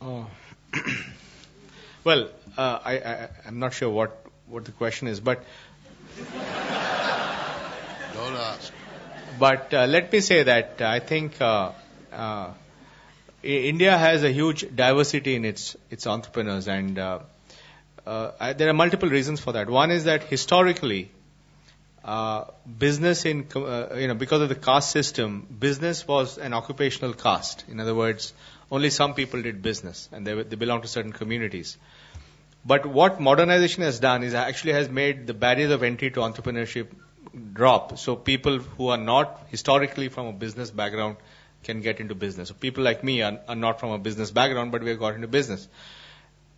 [0.00, 0.26] Oh.
[2.04, 5.44] well, uh, I, I, I'm not sure what, what the question is, but.
[8.14, 8.72] Don't ask.
[9.38, 11.72] But uh, let me say that I think uh,
[12.12, 12.54] uh,
[13.42, 17.18] India has a huge diversity in its its entrepreneurs, and uh,
[18.06, 19.68] uh, there are multiple reasons for that.
[19.68, 21.10] One is that historically,
[22.04, 22.44] uh,
[22.78, 27.64] business in, uh, you know, because of the caste system, business was an occupational caste.
[27.68, 28.32] In other words,
[28.70, 31.76] only some people did business and they, they belong to certain communities.
[32.66, 36.88] But what modernization has done is actually has made the barriers of entry to entrepreneurship
[37.52, 37.98] drop.
[37.98, 41.16] So people who are not historically from a business background
[41.62, 42.48] can get into business.
[42.48, 45.14] So people like me are, are not from a business background, but we have got
[45.14, 45.68] into business.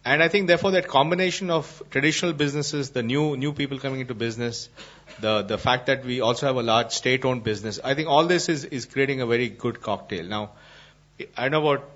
[0.05, 4.15] And I think therefore that combination of traditional businesses, the new new people coming into
[4.15, 4.69] business,
[5.21, 8.49] the the fact that we also have a large state-owned business, I think all this
[8.49, 10.25] is is creating a very good cocktail.
[10.25, 10.53] Now,
[11.37, 11.91] I know what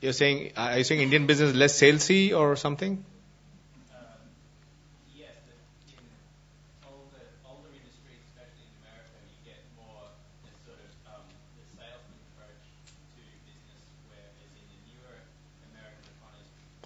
[0.00, 0.52] you're saying.
[0.56, 3.02] Are you saying Indian business is less salesy or something?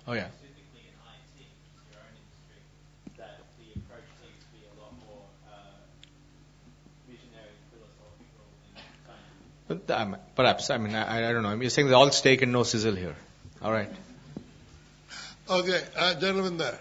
[0.09, 0.31] Oh yeah.
[0.39, 1.51] Specifically in IT,
[1.91, 2.63] your own industry,
[3.19, 5.83] that the approach seems to be a lot more uh,
[7.11, 8.47] visionary, philosophical,
[8.79, 8.87] and
[9.83, 10.26] scientific.
[10.37, 10.69] Perhaps.
[10.71, 11.55] I mean, I, I don't know.
[11.55, 13.17] You're saying the all steak and no sizzle here.
[13.63, 13.91] All right.
[15.49, 16.79] Okay, uh, gentlemen there.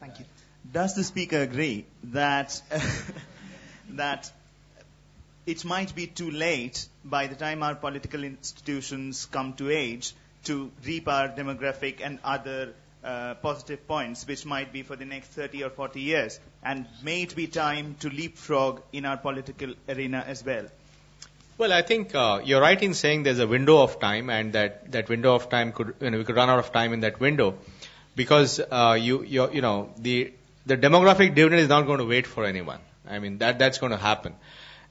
[0.00, 0.24] Thank you.
[0.72, 2.60] Does the speaker agree that
[3.90, 4.32] that
[5.46, 10.70] it might be too late by the time our political institutions come to age to
[10.84, 12.72] reap our demographic and other
[13.04, 17.22] uh, positive points, which might be for the next 30 or 40 years, and may
[17.22, 20.66] it be time to leapfrog in our political arena as well?
[21.56, 24.90] Well, I think uh, you're right in saying there's a window of time, and that,
[24.90, 27.20] that window of time could, you know, we could run out of time in that
[27.20, 27.54] window,
[28.16, 30.32] because uh, you, you know, the
[30.66, 32.80] the demographic dividend is not going to wait for anyone.
[33.08, 34.34] I mean, that that's going to happen.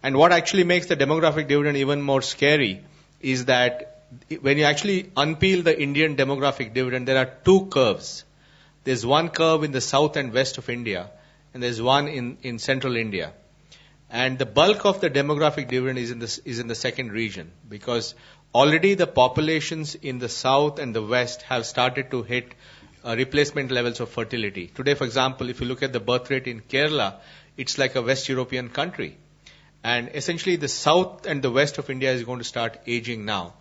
[0.03, 2.85] And what actually makes the demographic dividend even more scary
[3.19, 4.03] is that
[4.41, 8.23] when you actually unpeel the Indian demographic dividend, there are two curves.
[8.85, 11.09] There's one curve in the south and west of India,
[11.53, 13.33] and there's one in, in central India.
[14.13, 17.51] And the bulk of the demographic dividend is in, the, is in the second region
[17.67, 18.13] because
[18.53, 22.53] already the populations in the south and the west have started to hit
[23.03, 24.67] uh, replacement levels of fertility.
[24.67, 27.15] Today, for example, if you look at the birth rate in Kerala,
[27.57, 29.17] it's like a West European country.
[29.83, 33.55] And essentially, the south and the west of India is going to start aging now.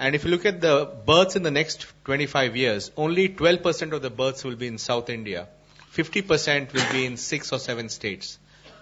[0.00, 4.02] And if you look at the births in the next 25 years, only 12% of
[4.02, 5.46] the births will be in South India.
[5.94, 8.38] 50% will be in six or seven states.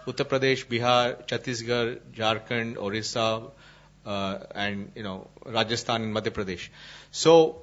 [0.06, 3.42] Uttar Pradesh, Bihar, Chhattisgarh, Jharkhand, Orissa,
[4.04, 6.68] uh, and, you know, Rajasthan and Madhya Pradesh.
[7.10, 7.62] So,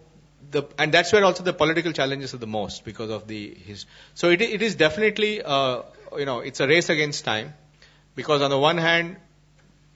[0.49, 3.85] the, and that's where also the political challenges are the most because of the, his,
[4.15, 5.83] so it, it is definitely, uh,
[6.17, 7.53] you know, it's a race against time
[8.15, 9.17] because on the one hand,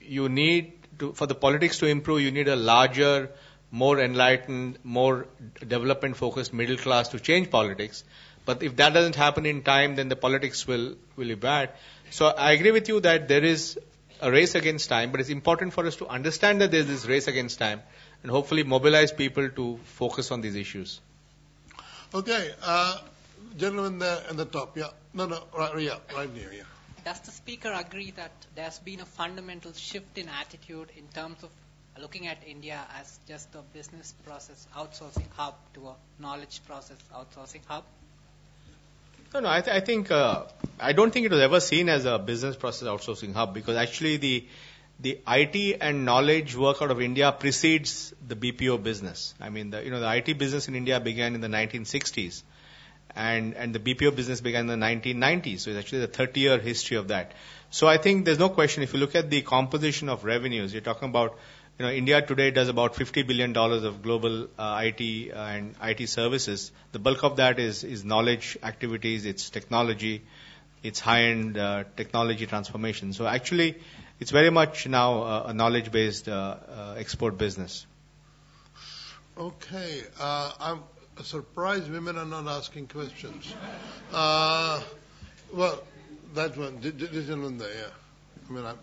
[0.02, 3.32] you need to, for the politics to improve, you need a larger,
[3.72, 5.28] more enlightened, more
[5.68, 8.04] development focused middle class to change politics.
[8.46, 11.72] But if that doesn't happen in time, then the politics will, will be bad.
[12.12, 13.80] So I agree with you that there is
[14.22, 17.28] a race against time, but it's important for us to understand that there's this race
[17.28, 17.82] against time
[18.24, 21.02] and hopefully mobilize people to focus on these issues.
[22.14, 23.00] Okay, uh,
[23.58, 24.90] gentleman there at the top, yeah.
[25.14, 26.64] No, no, right, yeah, right near, yeah.
[27.04, 31.50] does the speaker agree that there's been a fundamental shift in attitude in terms of
[32.02, 37.62] looking at India as just a business process outsourcing hub to a knowledge process outsourcing
[37.68, 37.84] hub?
[39.36, 39.50] No, no.
[39.50, 40.44] I, th- I think uh,
[40.80, 44.16] I don't think it was ever seen as a business process outsourcing hub because actually
[44.16, 44.48] the
[45.02, 49.34] the IT and knowledge work out of India precedes the BPO business.
[49.42, 52.44] I mean, the you know the IT business in India began in the 1960s,
[53.14, 55.60] and and the BPO business began in the 1990s.
[55.60, 57.34] So it's actually the 30 year history of that.
[57.72, 58.84] So I think there's no question.
[58.84, 61.38] If you look at the composition of revenues, you're talking about
[61.78, 66.08] you know, India today does about $50 billion of global uh, IT uh, and IT
[66.08, 66.72] services.
[66.94, 70.22] The bulk of that is, is knowledge activities, it's technology,
[70.84, 73.12] it's high-end uh, technology transformation.
[73.12, 73.76] So actually,
[74.22, 77.86] it's very much now uh, a knowledge-based uh, export business.
[79.38, 80.04] Okay.
[80.18, 80.80] I'm
[81.24, 83.54] surprised women are not asking questions.
[84.14, 84.84] well,
[86.36, 86.94] that one, this
[87.28, 87.90] gentleman there, yeah.
[88.50, 88.78] I mean, I'm,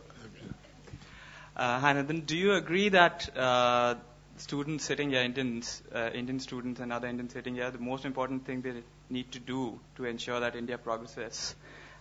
[1.56, 3.94] uh, Hanathan, do you agree that uh,
[4.36, 8.46] students sitting here, Indians, uh, Indian students and other Indians sitting here, the most important
[8.46, 11.54] thing they need to do to ensure that India progresses,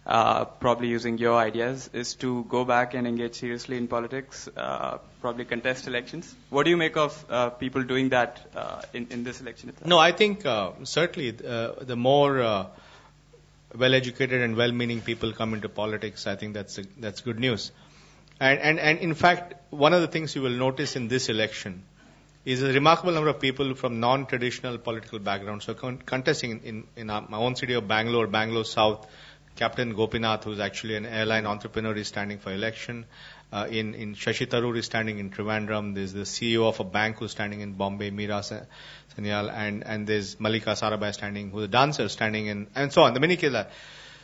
[0.05, 4.97] uh, probably using your ideas, is to go back and engage seriously in politics, uh,
[5.21, 6.33] probably contest elections.
[6.49, 9.69] What do you make of uh, people doing that uh, in, in this election?
[9.69, 9.87] Itself?
[9.87, 12.65] No, I think uh, certainly uh, the more uh,
[13.77, 17.71] well-educated and well-meaning people come into politics, I think that's a, that's good news.
[18.41, 21.83] And, and, and in fact, one of the things you will notice in this election
[22.43, 25.69] is a remarkable number of people from non-traditional political backgrounds.
[25.77, 29.05] Con- contesting in, in, in our, my own city of Bangalore, Bangalore South,
[29.55, 33.05] Captain Gopinath, who's actually an airline entrepreneur, is standing for election.
[33.53, 35.93] Uh, in, in Shashi Tharoor is standing in Trivandrum.
[35.93, 38.41] There's the CEO of a bank who's standing in Bombay, Meera
[39.15, 43.13] Sanyal, and, and there's Mallika Sarabhai standing, who's a dancer standing in, and so on.
[43.13, 43.67] The many killer.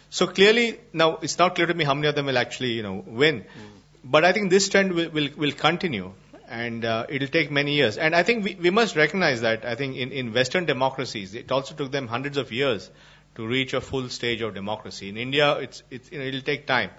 [0.09, 2.81] So clearly, now it's not clear to me how many of them will actually, you
[2.81, 3.41] know, win.
[3.41, 3.77] Mm.
[4.09, 6.13] But I think this trend will, will, will continue
[6.47, 7.97] and uh, it'll take many years.
[7.97, 9.65] And I think we, we must recognize that.
[9.65, 12.89] I think in, in Western democracies, it also took them hundreds of years
[13.35, 15.09] to reach a full stage of democracy.
[15.09, 16.91] In India, it's, it's, you know, it'll take time.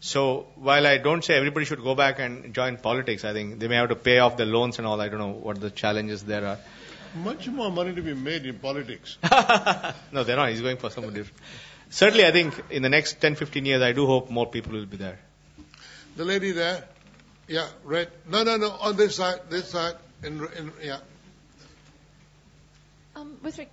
[0.00, 3.68] So while I don't say everybody should go back and join politics, I think they
[3.68, 5.00] may have to pay off the loans and all.
[5.00, 6.58] I don't know what the challenges there are.
[7.14, 9.18] Much more money to be made in politics.
[10.12, 10.50] no, they're not.
[10.50, 11.38] He's going for something different.
[11.90, 14.86] Certainly, I think in the next 10, 15 years, I do hope more people will
[14.86, 15.18] be there.
[16.20, 16.84] The lady there,
[17.48, 18.10] yeah, red.
[18.28, 20.98] No, no, no, on this side, this side, in, in yeah.
[23.16, 23.68] Um, with, reg-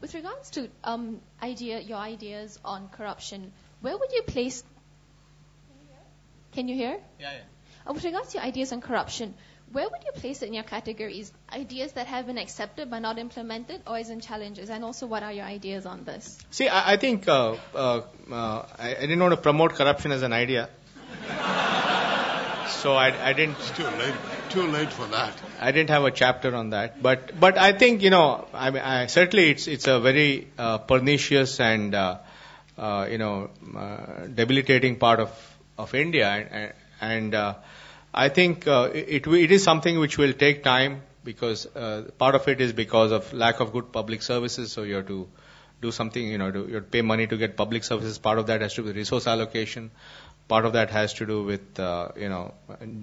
[0.00, 3.52] with regards to um, idea, your ideas on corruption,
[3.82, 4.64] where would you place?
[6.52, 6.96] Can you hear?
[7.20, 7.38] Yeah, yeah.
[7.86, 9.34] Uh, with regards to your ideas on corruption,
[9.70, 11.30] where would you place it in your categories?
[11.52, 14.70] Ideas that have been accepted but not implemented, or as in challenges?
[14.70, 16.38] And also, what are your ideas on this?
[16.50, 18.00] See, I, I think uh, uh,
[18.32, 20.70] uh I, I, didn't want to promote corruption as an idea
[22.78, 23.56] so I, I didn't.
[23.58, 24.14] It's too late.
[24.50, 25.34] Too late for that.
[25.60, 28.82] I didn't have a chapter on that, but but I think you know, I mean,
[28.82, 32.18] I, certainly it's it's a very uh, pernicious and uh,
[32.76, 35.30] uh, you know uh, debilitating part of
[35.76, 37.54] of India, and, and uh,
[38.14, 41.66] I think uh, it it is something which will take time because
[42.18, 44.72] part of it is because of lack of good public services.
[44.72, 45.28] So you have to
[45.80, 48.18] do something, you know, to, you have to pay money to get public services.
[48.18, 49.90] Part of that has to be resource allocation.
[50.48, 52.54] Part of that has to do with, uh, you know,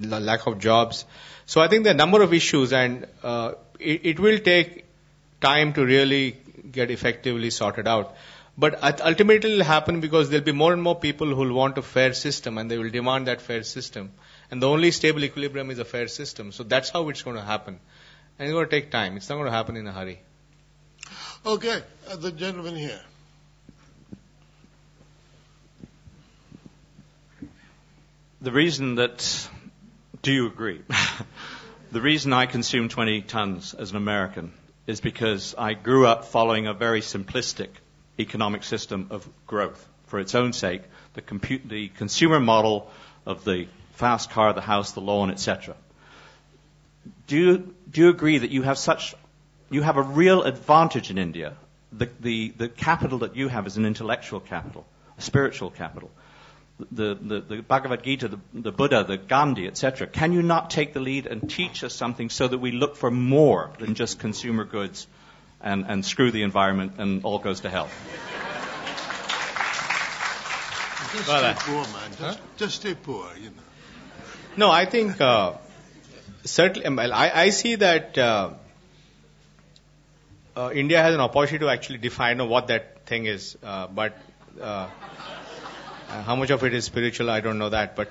[0.01, 1.05] lack of jobs.
[1.45, 4.85] So I think there are a number of issues and uh, it, it will take
[5.41, 6.37] time to really
[6.71, 8.15] get effectively sorted out.
[8.57, 11.77] But ultimately it will happen because there'll be more and more people who will want
[11.77, 14.11] a fair system and they will demand that fair system.
[14.49, 16.51] And the only stable equilibrium is a fair system.
[16.51, 17.79] So that's how it's going to happen.
[18.39, 19.17] And it's going to take time.
[19.17, 20.21] It's not going to happen in a hurry.
[21.45, 23.01] Okay, uh, the gentleman here.
[28.45, 29.49] The reason that,
[30.21, 30.79] do you agree?
[31.91, 34.53] the reason I consume 20 tons as an American
[34.85, 37.69] is because I grew up following a very simplistic
[38.19, 40.83] economic system of growth for its own sake,
[41.15, 42.91] the, compu- the consumer model
[43.25, 45.75] of the fast car, the house, the lawn, etc.
[47.25, 49.15] Do you, do you agree that you have such,
[49.71, 51.55] you have a real advantage in India?
[51.91, 54.85] The, the, the capital that you have is an intellectual capital,
[55.17, 56.11] a spiritual capital
[56.91, 60.07] the, the, the Bhagavad Gita, the, the Buddha, the Gandhi, etc.
[60.07, 63.09] Can you not take the lead and teach us something so that we look for
[63.09, 65.07] more than just consumer goods
[65.61, 67.89] and, and screw the environment and all goes to hell?
[71.13, 72.09] Just well, stay poor, man.
[72.09, 72.45] Just, huh?
[72.57, 73.61] just stay poor, you know.
[74.57, 75.53] No, I think uh,
[76.43, 76.89] certainly.
[76.89, 78.49] Well, I, I see that uh,
[80.57, 84.17] uh, India has an opportunity to actually define what that thing is, uh, but
[84.61, 84.87] uh, Uh,
[86.15, 87.95] Uh, how much of it is spiritual, I don't know that.
[87.95, 88.09] But,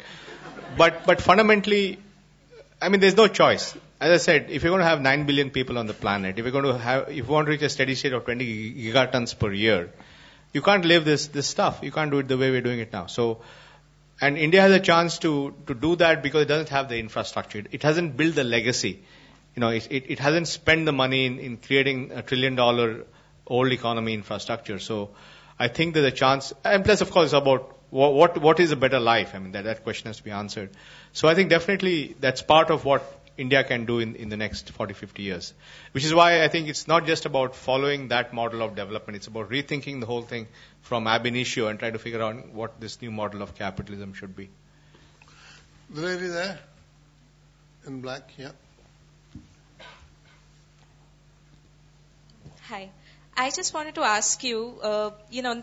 [0.77, 1.99] but, but fundamentally,
[2.83, 3.75] I mean, there's no choice.
[4.01, 6.45] As I said, if you're going to have 9 billion people on the planet, if
[6.45, 9.39] you're going to have, if you want to reach a steady state of 20 gigatons
[9.39, 9.91] per year,
[10.53, 11.81] you can't live this, this stuff.
[11.83, 13.07] You can't do it the way we're doing it now.
[13.07, 13.41] So,
[14.21, 17.61] and India has a chance to, to do that because it doesn't have the infrastructure.
[17.61, 19.03] It, it hasn't built the legacy.
[19.57, 23.05] You know, it, it, it hasn't spent the money in, in creating a trillion dollar
[23.47, 24.79] old economy infrastructure.
[24.79, 25.11] So
[25.59, 28.77] I think there's a chance, and plus of course about what, what, what is a
[28.77, 29.37] better life?
[29.37, 30.71] I mean, that, that question has to be answered.
[31.13, 34.71] So I think definitely that's part of what India can do in, in the next
[34.71, 35.55] 40, 50 years.
[35.93, 39.29] Which is why I think it's not just about following that model of development, it's
[39.29, 40.49] about rethinking the whole thing
[40.83, 44.35] from ab initio and try to figure out what this new model of capitalism should
[44.35, 44.49] be.
[45.91, 46.59] The lady there
[47.87, 48.51] in black, yeah.
[52.63, 52.91] Hi.
[53.37, 55.63] I just wanted to ask you, uh, you know,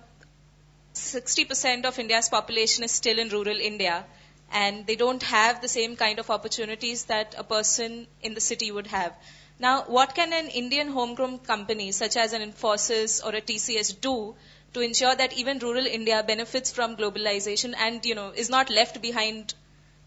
[0.93, 4.05] 60% of India's population is still in rural India
[4.51, 8.71] and they don't have the same kind of opportunities that a person in the city
[8.71, 9.13] would have.
[9.59, 14.35] Now, what can an Indian homegrown company such as an Infosys or a TCS do
[14.73, 19.01] to ensure that even rural India benefits from globalization and, you know, is not left
[19.01, 19.53] behind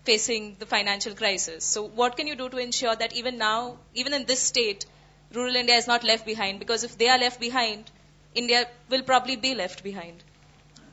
[0.05, 1.65] facing the financial crisis?
[1.65, 4.87] So what can you do to ensure that even now, even in this state,
[5.33, 6.59] rural India is not left behind?
[6.59, 7.91] Because if they are left behind,
[8.35, 10.23] India will probably be left behind.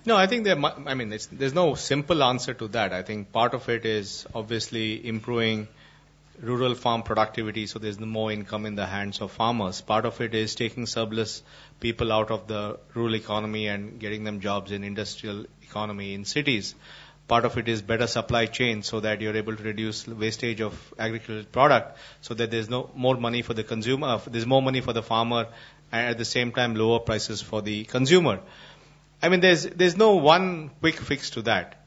[0.03, 0.57] No, I think there.
[0.87, 2.91] I mean, there's no simple answer to that.
[2.91, 5.67] I think part of it is obviously improving
[6.41, 9.81] rural farm productivity, so there's more income in the hands of farmers.
[9.81, 11.43] Part of it is taking surplus
[11.79, 16.73] people out of the rural economy and getting them jobs in industrial economy in cities.
[17.27, 20.73] Part of it is better supply chain so that you're able to reduce wastage of
[20.97, 24.93] agricultural product so that there's no more money for the consumer, there's more money for
[24.93, 25.47] the farmer
[25.91, 28.39] and at the same time lower prices for the consumer.
[29.22, 31.78] I mean, there's, there's no one quick fix to that.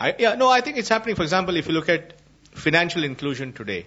[0.00, 1.14] I, yeah, no, I think it's happening.
[1.14, 2.14] For example, if you look at
[2.50, 3.86] financial inclusion today,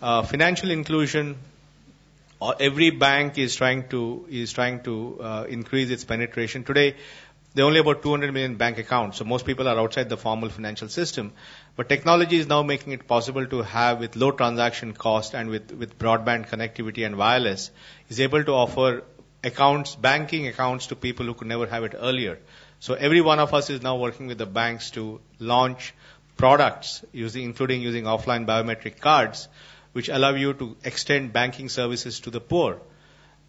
[0.00, 1.36] uh, financial inclusion,
[2.40, 6.64] uh, every bank is trying to is trying to uh, increase its penetration.
[6.64, 6.94] Today,
[7.54, 10.48] there are only about 200 million bank accounts, so most people are outside the formal
[10.48, 11.32] financial system.
[11.76, 15.72] But technology is now making it possible to have, with low transaction cost and with,
[15.72, 17.70] with broadband connectivity and wireless,
[18.08, 19.02] is able to offer
[19.44, 22.38] accounts, banking accounts to people who could never have it earlier.
[22.80, 25.94] So every one of us is now working with the banks to launch
[26.36, 29.48] products, using, including using offline biometric cards,
[29.92, 32.80] which allow you to extend banking services to the poor.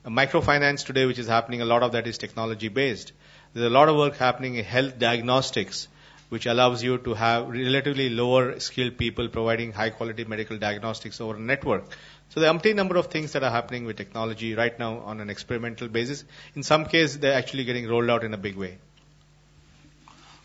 [0.06, 3.12] Microfinance today, which is happening, a lot of that is technology based.
[3.54, 5.88] There's a lot of work happening in health diagnostics,
[6.30, 11.36] which allows you to have relatively lower skilled people providing high quality medical diagnostics over
[11.36, 11.86] a network.
[12.30, 15.20] So there are umpteen number of things that are happening with technology right now on
[15.20, 16.24] an experimental basis.
[16.56, 18.78] In some cases, they're actually getting rolled out in a big way.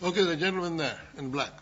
[0.02, 1.52] Okay, the gentleman there in black.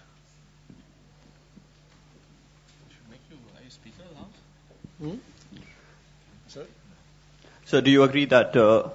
[4.98, 5.16] Hmm?
[7.64, 8.90] So, do you agree that, uh,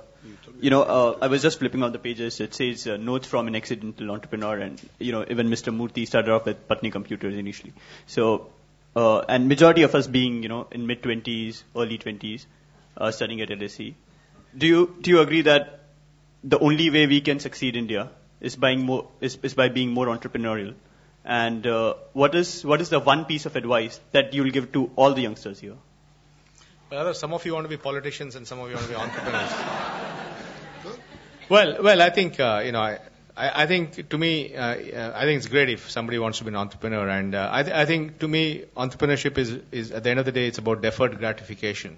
[0.62, 2.40] you know, uh, I was just flipping on the pages.
[2.40, 5.76] It says uh, notes from an accidental entrepreneur, and you know, even Mr.
[5.76, 7.74] Murthy started off with Patni Computers initially.
[8.06, 8.50] So,
[8.98, 12.46] uh, and majority of us being, you know, in mid 20s, early 20s,
[12.98, 13.94] uh, studying at LSE.
[14.58, 15.74] Do you do you agree that
[16.44, 18.10] the only way we can succeed in India
[18.42, 20.74] is by more is, is by being more entrepreneurial?
[21.24, 24.72] And uh, what is what is the one piece of advice that you will give
[24.78, 25.78] to all the youngsters here?
[26.92, 29.00] Well, some of you want to be politicians and some of you want to be
[29.06, 29.52] entrepreneurs.
[31.50, 33.00] well, well, I think uh, you know, I,
[33.38, 36.44] I, I think to me, uh, uh, I think it's great if somebody wants to
[36.44, 40.04] be an entrepreneur, and uh, I, th- I think to me, entrepreneurship is is at
[40.04, 41.98] the end of the day, it's about deferred gratification.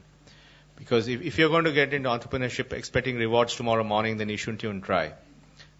[0.75, 4.37] Because if, if you're going to get into entrepreneurship expecting rewards tomorrow morning, then you
[4.37, 5.13] shouldn't even try.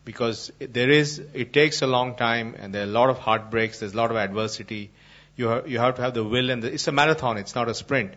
[0.05, 3.79] Because there is, it takes a long time, and there are a lot of heartbreaks.
[3.79, 4.91] There's a lot of adversity.
[5.35, 7.37] You have, you have to have the will, and the, it's a marathon.
[7.37, 8.13] It's not a sprint.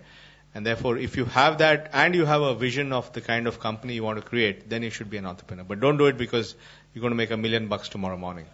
[0.55, 3.59] And therefore, if you have that and you have a vision of the kind of
[3.59, 5.65] company you want to create, then you should be an entrepreneur.
[5.65, 6.55] But don't do it because
[6.95, 8.47] you're going to make a million bucks tomorrow morning.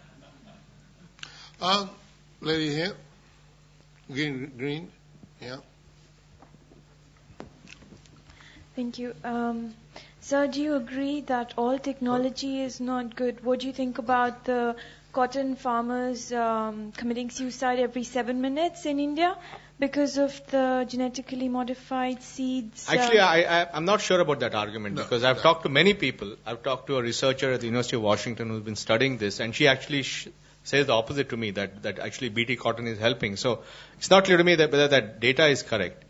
[1.61, 1.87] Uh,
[2.41, 2.93] lady here,
[4.13, 4.91] green, green,
[5.41, 5.57] yeah.
[8.77, 9.13] Thank you.
[9.25, 9.75] Um,
[10.21, 13.45] sir, do you agree that all technology is not good?
[13.45, 14.77] What do you think about the
[15.13, 19.37] cotton farmers um, committing suicide every seven minutes in India?
[19.79, 22.89] Because of the genetically modified seeds?
[22.89, 25.43] Uh, Actually, I, I, am not sure about that argument no, because I've no.
[25.43, 26.37] talked to many people.
[26.45, 29.55] I've talked to a researcher at the University of Washington who's been studying this, and
[29.55, 30.29] she actually sh-
[30.65, 33.37] says the opposite to me that, that actually BT cotton is helping.
[33.37, 33.63] So
[33.97, 36.05] it's not clear to me that whether that data is correct.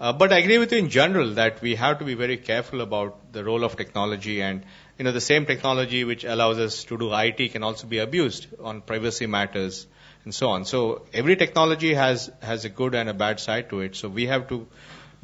[0.00, 2.82] Uh, but I agree with you in general that we have to be very careful
[2.82, 4.64] about the role of technology and
[4.96, 8.46] you know the same technology which allows us to do IT can also be abused
[8.62, 9.88] on privacy matters
[10.28, 10.64] and so on.
[10.70, 10.80] So
[11.20, 13.96] every technology has has a good and a bad side to it.
[14.00, 14.58] So we have to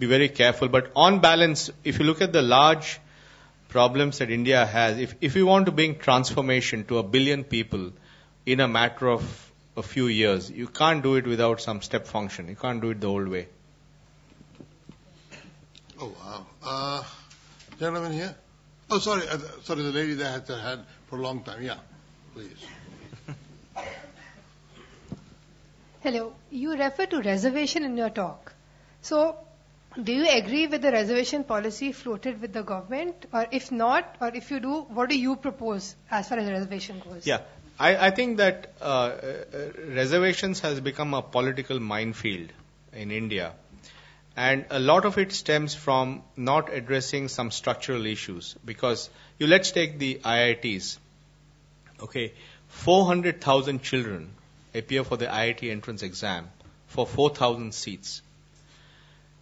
[0.02, 0.70] be very careful.
[0.76, 2.92] But on balance, if you look at the large
[3.74, 7.84] problems that India has, if if we want to bring transformation to a billion people
[8.54, 9.26] in a matter of
[9.82, 12.48] a few years, you can't do it without some step function.
[12.54, 13.46] You can't do it the old way.
[16.00, 16.46] Oh, wow.
[16.62, 17.02] Uh,
[17.78, 18.34] gentleman here?
[18.90, 19.28] Oh, sorry.
[19.28, 21.62] Uh, sorry, the lady that had her hand for a long time.
[21.62, 21.78] Yeah,
[22.34, 22.66] please.
[26.04, 26.34] Hello.
[26.50, 28.52] You refer to reservation in your talk.
[29.00, 29.38] So,
[30.02, 33.24] do you agree with the reservation policy floated with the government?
[33.32, 37.00] Or if not, or if you do, what do you propose as far as reservation
[37.08, 37.26] goes?
[37.26, 37.40] Yeah.
[37.78, 42.52] I, I think that uh, uh, reservations has become a political minefield
[42.92, 43.54] in India
[44.36, 48.54] and a lot of it stems from not addressing some structural issues.
[48.62, 49.08] Because
[49.38, 50.98] you let's take the IITs.
[52.02, 52.34] Okay,
[52.68, 54.34] 400,000 children
[54.74, 56.50] appear for the IIT entrance exam
[56.86, 58.22] for 4,000 seats.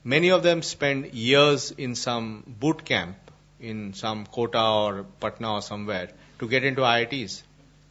[0.05, 3.17] Many of them spend years in some boot camp
[3.61, 6.11] in some Kota or Patna or somewhere
[6.41, 7.43] to get into IITs.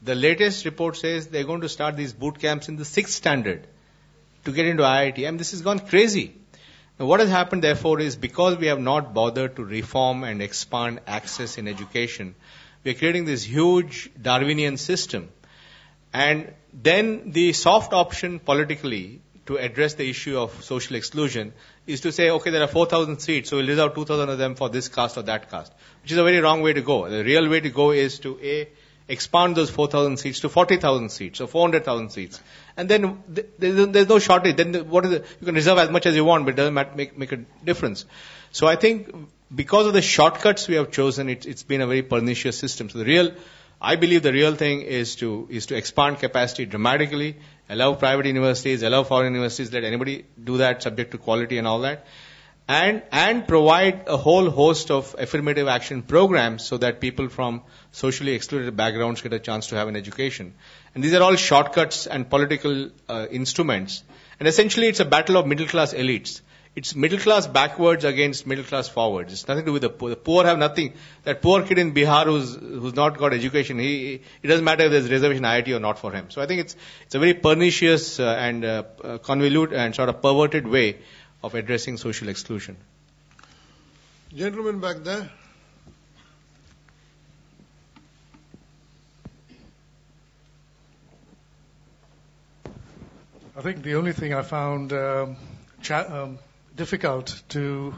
[0.03, 3.67] The latest report says they're going to start these boot camps in the sixth standard
[4.45, 5.19] to get into IIT.
[5.19, 6.35] I mean, this has gone crazy.
[6.99, 10.99] Now, what has happened, therefore, is because we have not bothered to reform and expand
[11.07, 12.35] access in education,
[12.83, 15.29] we are creating this huge Darwinian system.
[16.13, 21.53] And then the soft option politically to address the issue of social exclusion
[21.87, 24.69] is to say, okay, there are 4,000 seats, so we'll reserve 2,000 of them for
[24.69, 25.73] this caste or that caste,
[26.03, 27.09] which is a very wrong way to go.
[27.09, 28.69] The real way to go is to A,
[29.07, 32.39] expand those 4,000 seats to 40,000 seats or 400,000 seats
[32.77, 33.23] and then
[33.57, 34.55] there's no shortage.
[34.55, 35.11] Then what is?
[35.39, 38.05] You can reserve as much as you want, but it doesn't make, make a difference.
[38.51, 39.13] So I think
[39.53, 42.89] because of the shortcuts we have chosen, it, it's been a very pernicious system.
[42.89, 43.33] So the real,
[43.81, 47.37] I believe the real thing is to, is to expand capacity dramatically,
[47.67, 51.79] allow private universities, allow foreign universities, let anybody do that subject to quality and all
[51.79, 52.05] that.
[52.67, 58.33] And, and provide a whole host of affirmative action programs so that people from socially
[58.33, 60.53] excluded backgrounds get a chance to have an education.
[60.93, 64.03] And these are all shortcuts and political uh, instruments.
[64.39, 66.41] And essentially, it's a battle of middle class elites.
[66.73, 69.33] It's middle class backwards against middle class forwards.
[69.33, 70.09] It's nothing to do with the poor.
[70.09, 70.93] The poor have nothing.
[71.25, 74.91] That poor kid in Bihar who's, who's not got education, he, it doesn't matter if
[74.91, 76.29] there's reservation IIT or not for him.
[76.29, 80.07] So I think it's, it's a very pernicious uh, and uh, uh convoluted and sort
[80.07, 80.99] of perverted way
[81.43, 82.77] of addressing social exclusion.
[84.33, 85.29] Gentlemen back there.
[93.57, 95.35] I think the only thing I found um,
[95.81, 96.39] cha- um,
[96.81, 97.93] difficult to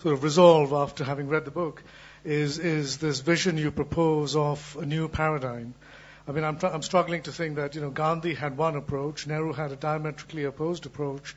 [0.00, 1.82] sort of resolve after having read the book
[2.24, 5.74] is is this vision you propose of a new paradigm.
[6.28, 9.26] I mean, I'm, tr- I'm struggling to think that you know Gandhi had one approach,
[9.26, 11.34] Nehru had a diametrically opposed approach.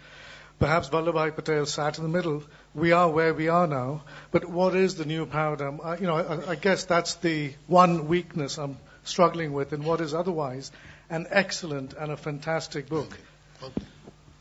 [0.60, 2.44] Perhaps Vallabhbhai Patel sat in the middle.
[2.76, 4.03] We are where we are now.
[4.30, 5.82] But what is the new paradigm?
[5.84, 8.78] I, you know, I, I guess that's the one weakness I'm
[9.15, 10.72] struggling with in what is otherwise
[11.10, 13.18] an excellent and a fantastic book.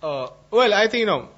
[0.03, 1.29] Uh, well, I think, you know,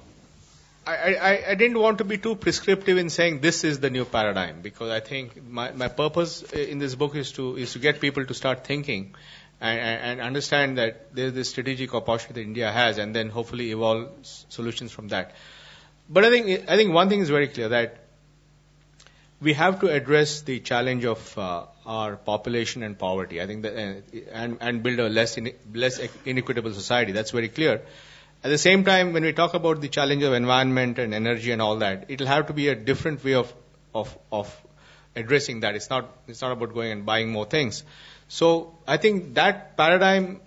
[0.85, 4.03] I, I, I, didn't want to be too prescriptive in saying this is the new
[4.03, 8.01] paradigm because I think my, my purpose in this book is to is to get
[8.01, 9.15] people to start thinking
[9.61, 14.09] and, and understand that there's this strategic opportunity that India has and then hopefully evolve
[14.23, 15.35] solutions from that.
[16.09, 17.99] But I think I think one thing is very clear that
[19.39, 23.41] we have to address the challenge of uh, our population and poverty.
[23.41, 27.11] I think that, uh, and, and build a less in, less inequitable society.
[27.11, 27.81] That's very clear.
[28.43, 31.61] At the same time, when we talk about the challenge of environment and energy and
[31.61, 33.53] all that, it'll have to be a different way of
[33.95, 34.49] of of
[35.15, 35.75] addressing that.
[35.75, 37.83] It's not it's not about going and buying more things.
[38.27, 40.41] So I think that paradigm,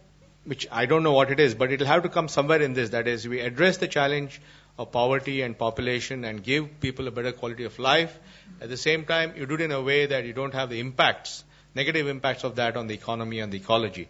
[0.44, 2.90] which I don't know what it is, but it'll have to come somewhere in this.
[2.90, 4.40] That is, we address the challenge
[4.78, 8.18] of poverty and population and give people a better quality of life.
[8.60, 10.80] At the same time, you do it in a way that you don't have the
[10.80, 11.44] impacts,
[11.74, 14.08] negative impacts of that on the economy and the ecology.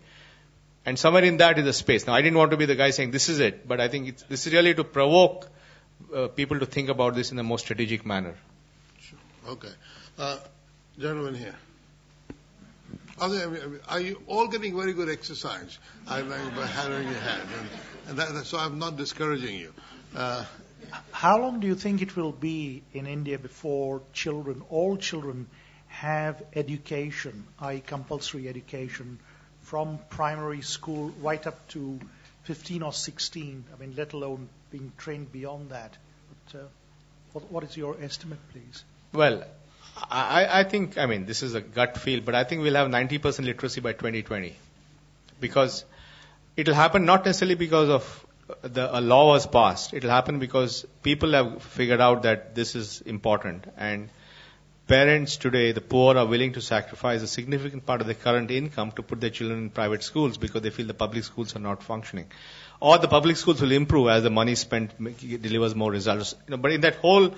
[0.86, 2.06] And somewhere in that is a space.
[2.06, 4.16] Now, I didn't want to be the guy saying this is it, but I think
[4.28, 5.48] this is really to provoke
[6.14, 8.36] uh, people to think about this in a more strategic manner.
[9.00, 9.18] Sure.
[9.48, 9.72] Okay.
[10.16, 10.38] Uh,
[10.96, 11.56] gentleman here.
[13.18, 13.44] Are, they,
[13.88, 17.48] are, you all getting very good exercise I, by having your hand?
[18.08, 19.72] And, and that, so I'm not discouraging you.
[20.14, 20.44] Uh,
[21.10, 25.48] How long do you think it will be in India before children, all children,
[25.88, 29.18] have education, i.e., compulsory education,
[29.70, 31.98] from primary school right up to
[32.44, 33.64] 15 or 16?
[33.74, 35.96] I mean, let alone being trained beyond that.
[36.32, 36.64] But, uh,
[37.32, 38.82] What, what is your estimate, please?
[39.12, 39.44] Well,
[40.10, 42.88] I, I think, I mean, this is a gut feel, but I think we'll have
[42.88, 44.54] 90% literacy by 2020.
[45.40, 45.84] Because
[46.56, 48.26] it'll happen not necessarily because of
[48.62, 49.92] the, a law was passed.
[49.92, 53.66] It'll happen because people have figured out that this is important.
[53.76, 54.08] And
[54.86, 58.92] parents today, the poor, are willing to sacrifice a significant part of their current income
[58.92, 61.82] to put their children in private schools because they feel the public schools are not
[61.82, 62.26] functioning.
[62.80, 64.92] Or the public schools will improve as the money spent
[65.42, 66.34] delivers more results.
[66.46, 67.34] You know, but in that whole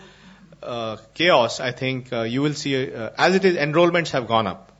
[0.62, 4.46] uh, chaos, I think uh, you will see, uh, as it is, enrollments have gone
[4.46, 4.72] up.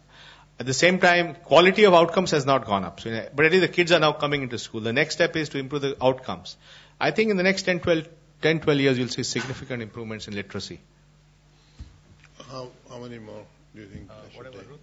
[0.61, 3.01] At the same time, quality of outcomes has not gone up.
[3.01, 4.81] So, but at least the kids are now coming into school.
[4.81, 6.57] The next step is to improve the outcomes.
[7.01, 8.09] I think in the next 10, 12,
[8.43, 10.81] 10, 12 years, you'll see significant improvements in literacy.
[12.51, 13.45] How, how many more
[13.75, 14.11] do you think?
[14.11, 14.81] Uh, whatever, Ruth.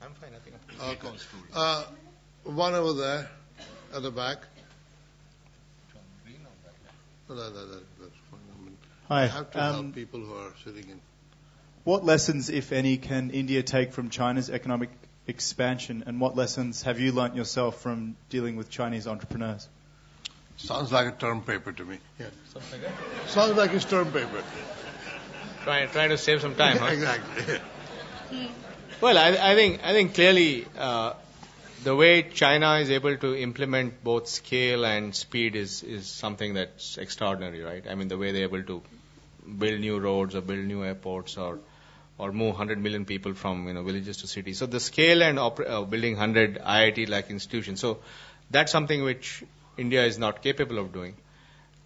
[0.00, 1.04] I'm fine, I think.
[1.04, 1.16] Okay.
[1.54, 1.84] Uh,
[2.44, 3.28] one over there,
[3.94, 4.38] at the back.
[7.28, 7.34] I
[9.08, 9.22] Hi.
[9.22, 11.00] I have to um, help people who are sitting in.
[11.84, 14.90] What lessons, if any, can India take from China's economic
[15.26, 19.68] expansion, and what lessons have you learnt yourself from dealing with Chinese entrepreneurs?
[20.56, 21.98] Sounds like a term paper to me.
[22.20, 22.26] Yeah.
[22.52, 23.30] Something like that?
[23.30, 24.44] Sounds like a term paper.
[25.64, 26.86] Trying, trying to save some time, huh?
[26.86, 27.58] exactly.
[29.00, 31.14] Well, I, I think I think clearly uh,
[31.84, 36.98] the way China is able to implement both scale and speed is is something that's
[36.98, 37.84] extraordinary, right?
[37.88, 38.82] I mean, the way they're able to
[39.58, 41.58] build new roads or build new airports or
[42.18, 44.58] or move 100 million people from you know villages to cities.
[44.58, 47.80] So the scale and oper- uh, building 100 IIT-like institutions.
[47.80, 47.98] So
[48.50, 49.44] that's something which
[49.76, 51.16] India is not capable of doing.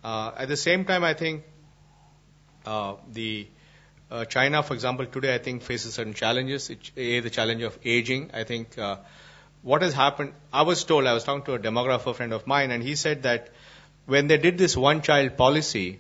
[0.05, 1.45] Uh, at the same time, I think
[2.67, 3.47] uh, the
[4.11, 6.71] uh, China, for example, today I think faces certain challenges.
[6.71, 8.31] It, a, the challenge of aging.
[8.33, 8.97] I think uh,
[9.63, 10.33] what has happened.
[10.53, 13.25] I was told I was talking to a demographer friend of mine, and he said
[13.25, 13.51] that
[14.07, 15.99] when they did this one-child policy,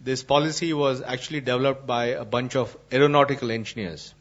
[0.00, 4.12] this policy was actually developed by a bunch of aeronautical engineers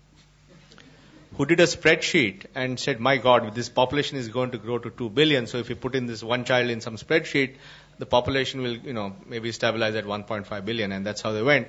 [1.38, 4.90] who did a spreadsheet and said, my God, this population is going to grow to
[4.90, 5.48] 2 billion.
[5.48, 7.56] So if you put in this one child in some spreadsheet,
[7.98, 10.92] the population will, you know, maybe stabilize at 1.5 billion.
[10.92, 11.68] And that's how they went.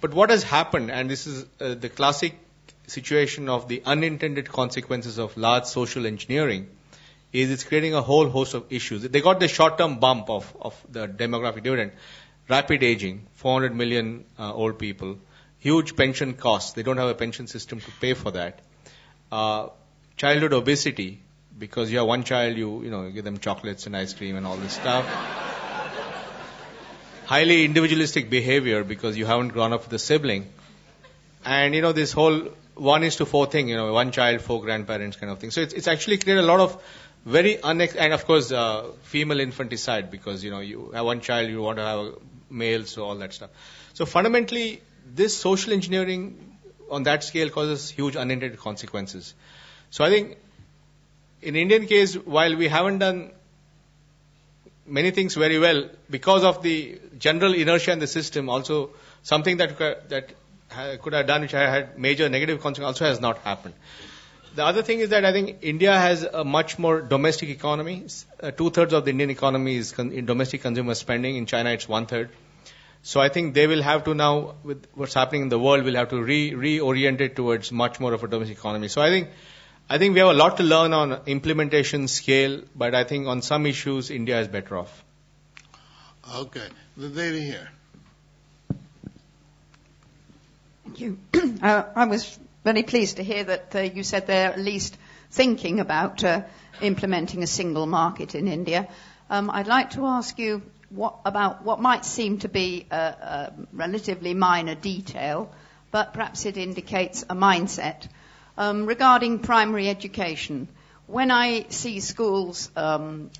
[0.00, 2.38] But what has happened, and this is uh, the classic
[2.86, 6.68] situation of the unintended consequences of large social engineering,
[7.32, 9.02] is it's creating a whole host of issues.
[9.02, 11.92] They got the short-term bump of, of the demographic dividend.
[12.48, 15.18] Rapid aging, 400 million uh, old people,
[15.58, 16.72] huge pension costs.
[16.72, 18.60] They don't have a pension system to pay for that.
[19.30, 19.68] Uh,
[20.16, 21.20] childhood obesity,
[21.58, 24.36] because you have one child, you you know you give them chocolates and ice cream
[24.36, 25.47] and all this stuff.
[27.28, 30.46] Highly individualistic behavior because you haven't grown up with a sibling,
[31.44, 32.38] and you know this whole
[32.74, 35.50] one is to four thing, you know, one child, four grandparents kind of thing.
[35.50, 36.82] So it's, it's actually created a lot of
[37.26, 41.50] very unex, and of course, uh, female infanticide because, you know, you have one child,
[41.50, 42.12] you want to have a
[42.48, 43.50] male, so all that stuff.
[43.92, 44.80] So fundamentally,
[45.14, 46.56] this social engineering
[46.90, 49.34] on that scale causes huge unintended consequences.
[49.90, 50.38] So I think
[51.42, 53.32] in Indian case, while we haven't done
[54.88, 58.90] many things very well, because of the general inertia in the system, also
[59.22, 59.78] something that,
[60.08, 60.32] that
[61.02, 63.74] could have done which I had major negative consequences also has not happened.
[64.54, 68.06] The other thing is that I think India has a much more domestic economy.
[68.42, 71.36] Uh, Two thirds of the Indian economy is con- in domestic consumer spending.
[71.36, 72.30] In China, it's one third.
[73.02, 75.94] So I think they will have to now, with what's happening in the world, will
[75.94, 78.88] have to re- reorient it towards much more of a domestic economy.
[78.88, 79.28] So I think,
[79.90, 83.40] I think we have a lot to learn on implementation scale, but I think on
[83.40, 85.02] some issues, India is better off.
[86.34, 86.66] Okay,
[86.98, 87.70] the lady here.
[90.84, 91.18] Thank you.
[91.62, 94.98] uh, I was very pleased to hear that uh, you said they're at least
[95.30, 96.42] thinking about uh,
[96.82, 98.88] implementing a single market in India.
[99.30, 100.60] Um, I'd like to ask you
[100.90, 105.50] what, about what might seem to be a, a, relatively minor detail,
[105.90, 108.06] but perhaps it indicates a mindset
[108.58, 110.68] um, regarding primary education.
[111.06, 113.30] When I see schools, um,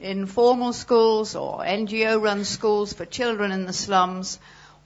[0.00, 4.38] informal schools or NGO-run schools for children in the slums,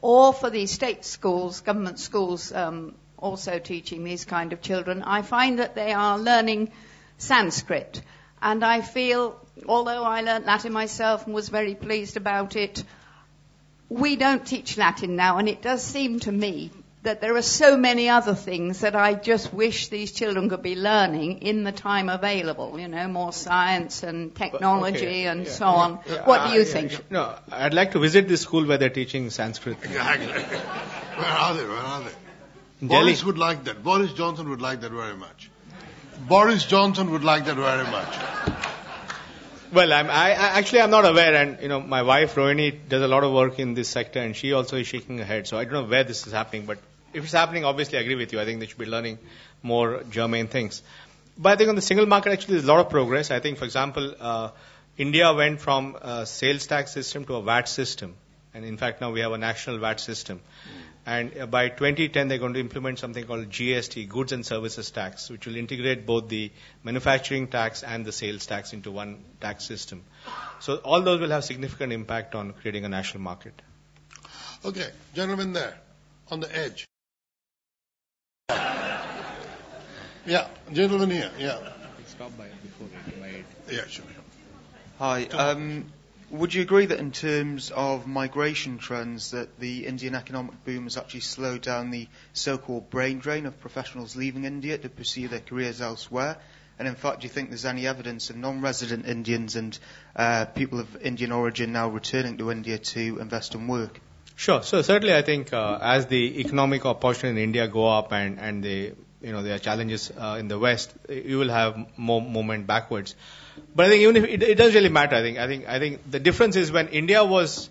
[0.02, 5.22] or for the state schools, government schools, um, also teaching these kind of children, I
[5.22, 6.72] find that they are learning
[7.18, 8.02] Sanskrit.
[8.42, 12.82] And I feel, although I learnt Latin myself and was very pleased about it,
[13.88, 16.72] we don't teach Latin now, and it does seem to me
[17.02, 20.76] that there are so many other things that I just wish these children could be
[20.76, 22.78] learning in the time available.
[22.78, 25.98] You know, more science and technology okay, and yeah, so on.
[26.08, 27.10] yeah, what do you uh, think?
[27.10, 29.78] No, I'd like to visit this school where they're teaching Sanskrit.
[29.82, 30.26] Exactly.
[31.12, 31.64] Where are they?
[31.64, 32.86] Where are they?
[32.86, 33.04] Delhi.
[33.04, 33.82] Boris would like that.
[33.84, 35.50] Boris Johnson would like that very much.
[36.26, 38.16] Boris Johnson would like that very much.
[39.72, 43.02] Well, I'm, I, I actually I'm not aware, and you know my wife Rohini does
[43.02, 45.46] a lot of work in this sector, and she also is shaking her head.
[45.46, 46.78] So I don't know where this is happening, but
[47.12, 48.40] if it's happening, obviously I agree with you.
[48.40, 49.18] I think they should be learning
[49.62, 50.82] more germane things.
[51.38, 53.30] But I think on the single market, actually, there's a lot of progress.
[53.30, 54.50] I think, for example, uh,
[54.98, 58.14] India went from a sales tax system to a VAT system,
[58.52, 60.40] and in fact now we have a national VAT system.
[61.04, 65.30] And uh, by 2010, they're going to implement something called GST, Goods and Services Tax,
[65.30, 66.52] which will integrate both the
[66.84, 70.04] manufacturing tax and the sales tax into one tax system.
[70.60, 73.60] So all those will have significant impact on creating a national market.
[74.64, 75.76] Okay, gentlemen there,
[76.30, 76.86] on the edge.
[80.24, 81.58] Yeah, gentleman here, yeah.
[82.06, 82.86] Stop by before
[83.20, 84.04] by Yeah, sure.
[84.98, 85.24] Hi.
[85.26, 85.86] Um,
[86.30, 90.96] would you agree that in terms of migration trends, that the Indian economic boom has
[90.96, 95.80] actually slowed down the so-called brain drain of professionals leaving India to pursue their careers
[95.80, 96.38] elsewhere?
[96.78, 99.76] And in fact, do you think there's any evidence of non-resident Indians and
[100.14, 104.00] uh, people of Indian origin now returning to India to invest and work?
[104.36, 104.62] Sure.
[104.62, 108.62] So certainly, I think uh, as the economic opportunity in India go up and and
[108.64, 112.66] the you know there are challenges uh, in the West, you will have more movement
[112.66, 113.14] backwards.
[113.74, 115.16] But I think even if it, it doesn't really matter.
[115.16, 117.70] I think I think I think the difference is when India was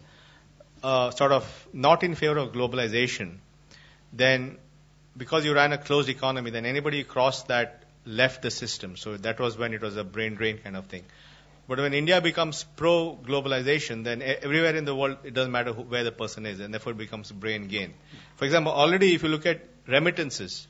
[0.83, 3.37] uh, sort of not in favor of globalization,
[4.13, 4.57] then
[5.17, 8.95] because you ran a closed economy, then anybody who crossed that left the system.
[8.95, 11.03] So that was when it was a brain drain kind of thing.
[11.71, 15.83] But when India becomes pro globalization, then everywhere in the world, it doesn't matter who,
[15.83, 17.93] where the person is, and therefore it becomes brain gain.
[18.35, 20.67] For example, already if you look at remittances,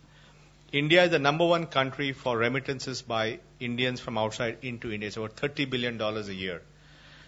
[0.72, 5.08] India is the number one country for remittances by Indians from outside into India.
[5.08, 6.62] It's about $30 billion a year.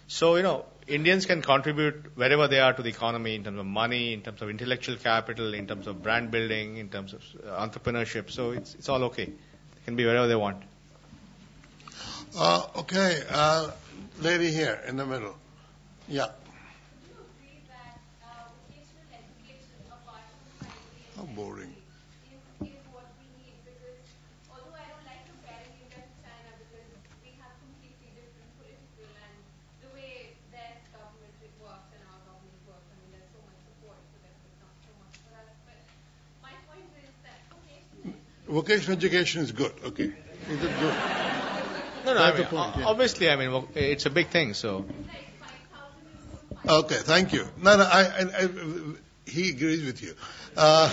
[0.06, 3.66] So, you know, Indians can contribute wherever they are to the economy in terms of
[3.66, 7.68] money, in terms of intellectual capital, in terms of brand building, in terms of uh,
[7.68, 8.30] entrepreneurship.
[8.30, 9.26] So it's, it's all okay.
[9.26, 10.62] They can be wherever they want.
[12.36, 13.70] Uh, okay, uh,
[14.20, 15.36] lady here in the middle.
[16.08, 16.28] Yeah.
[21.16, 21.76] How boring.
[38.48, 39.72] Vocational education is good.
[39.86, 40.12] Okay.
[40.50, 41.43] Is it good?
[42.06, 42.86] No, no, That's I mean, point, yeah.
[42.86, 44.86] obviously, I mean, it's a big thing, so.
[46.68, 47.46] Okay, thank you.
[47.62, 48.50] No, no, I, I, I,
[49.26, 50.16] he agrees with you.
[50.56, 50.92] Uh,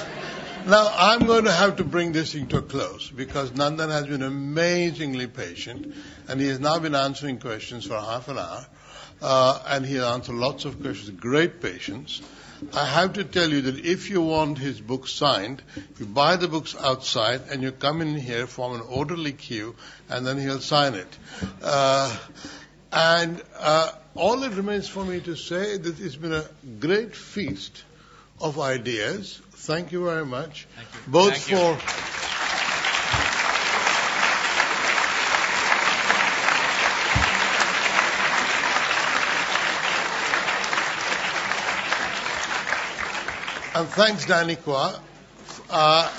[0.66, 4.06] now, I'm going to have to bring this thing to a close because Nandan has
[4.06, 5.94] been amazingly patient
[6.28, 8.66] and he has now been answering questions for half an hour.
[9.22, 12.22] Uh, and he has answered lots of questions with great patience.
[12.74, 15.62] I have to tell you that if you want his book signed,
[15.98, 19.74] you buy the books outside and you come in here, form an orderly queue,
[20.08, 21.18] and then he'll sign it.
[21.62, 22.16] Uh,
[22.92, 26.44] and uh, all it remains for me to say that it's been a
[26.80, 27.84] great feast
[28.40, 29.40] of ideas.
[29.52, 30.66] Thank you very much.
[31.06, 32.29] Both Thank you.
[43.72, 44.98] And thanks, Danny Quah,
[45.70, 46.10] uh,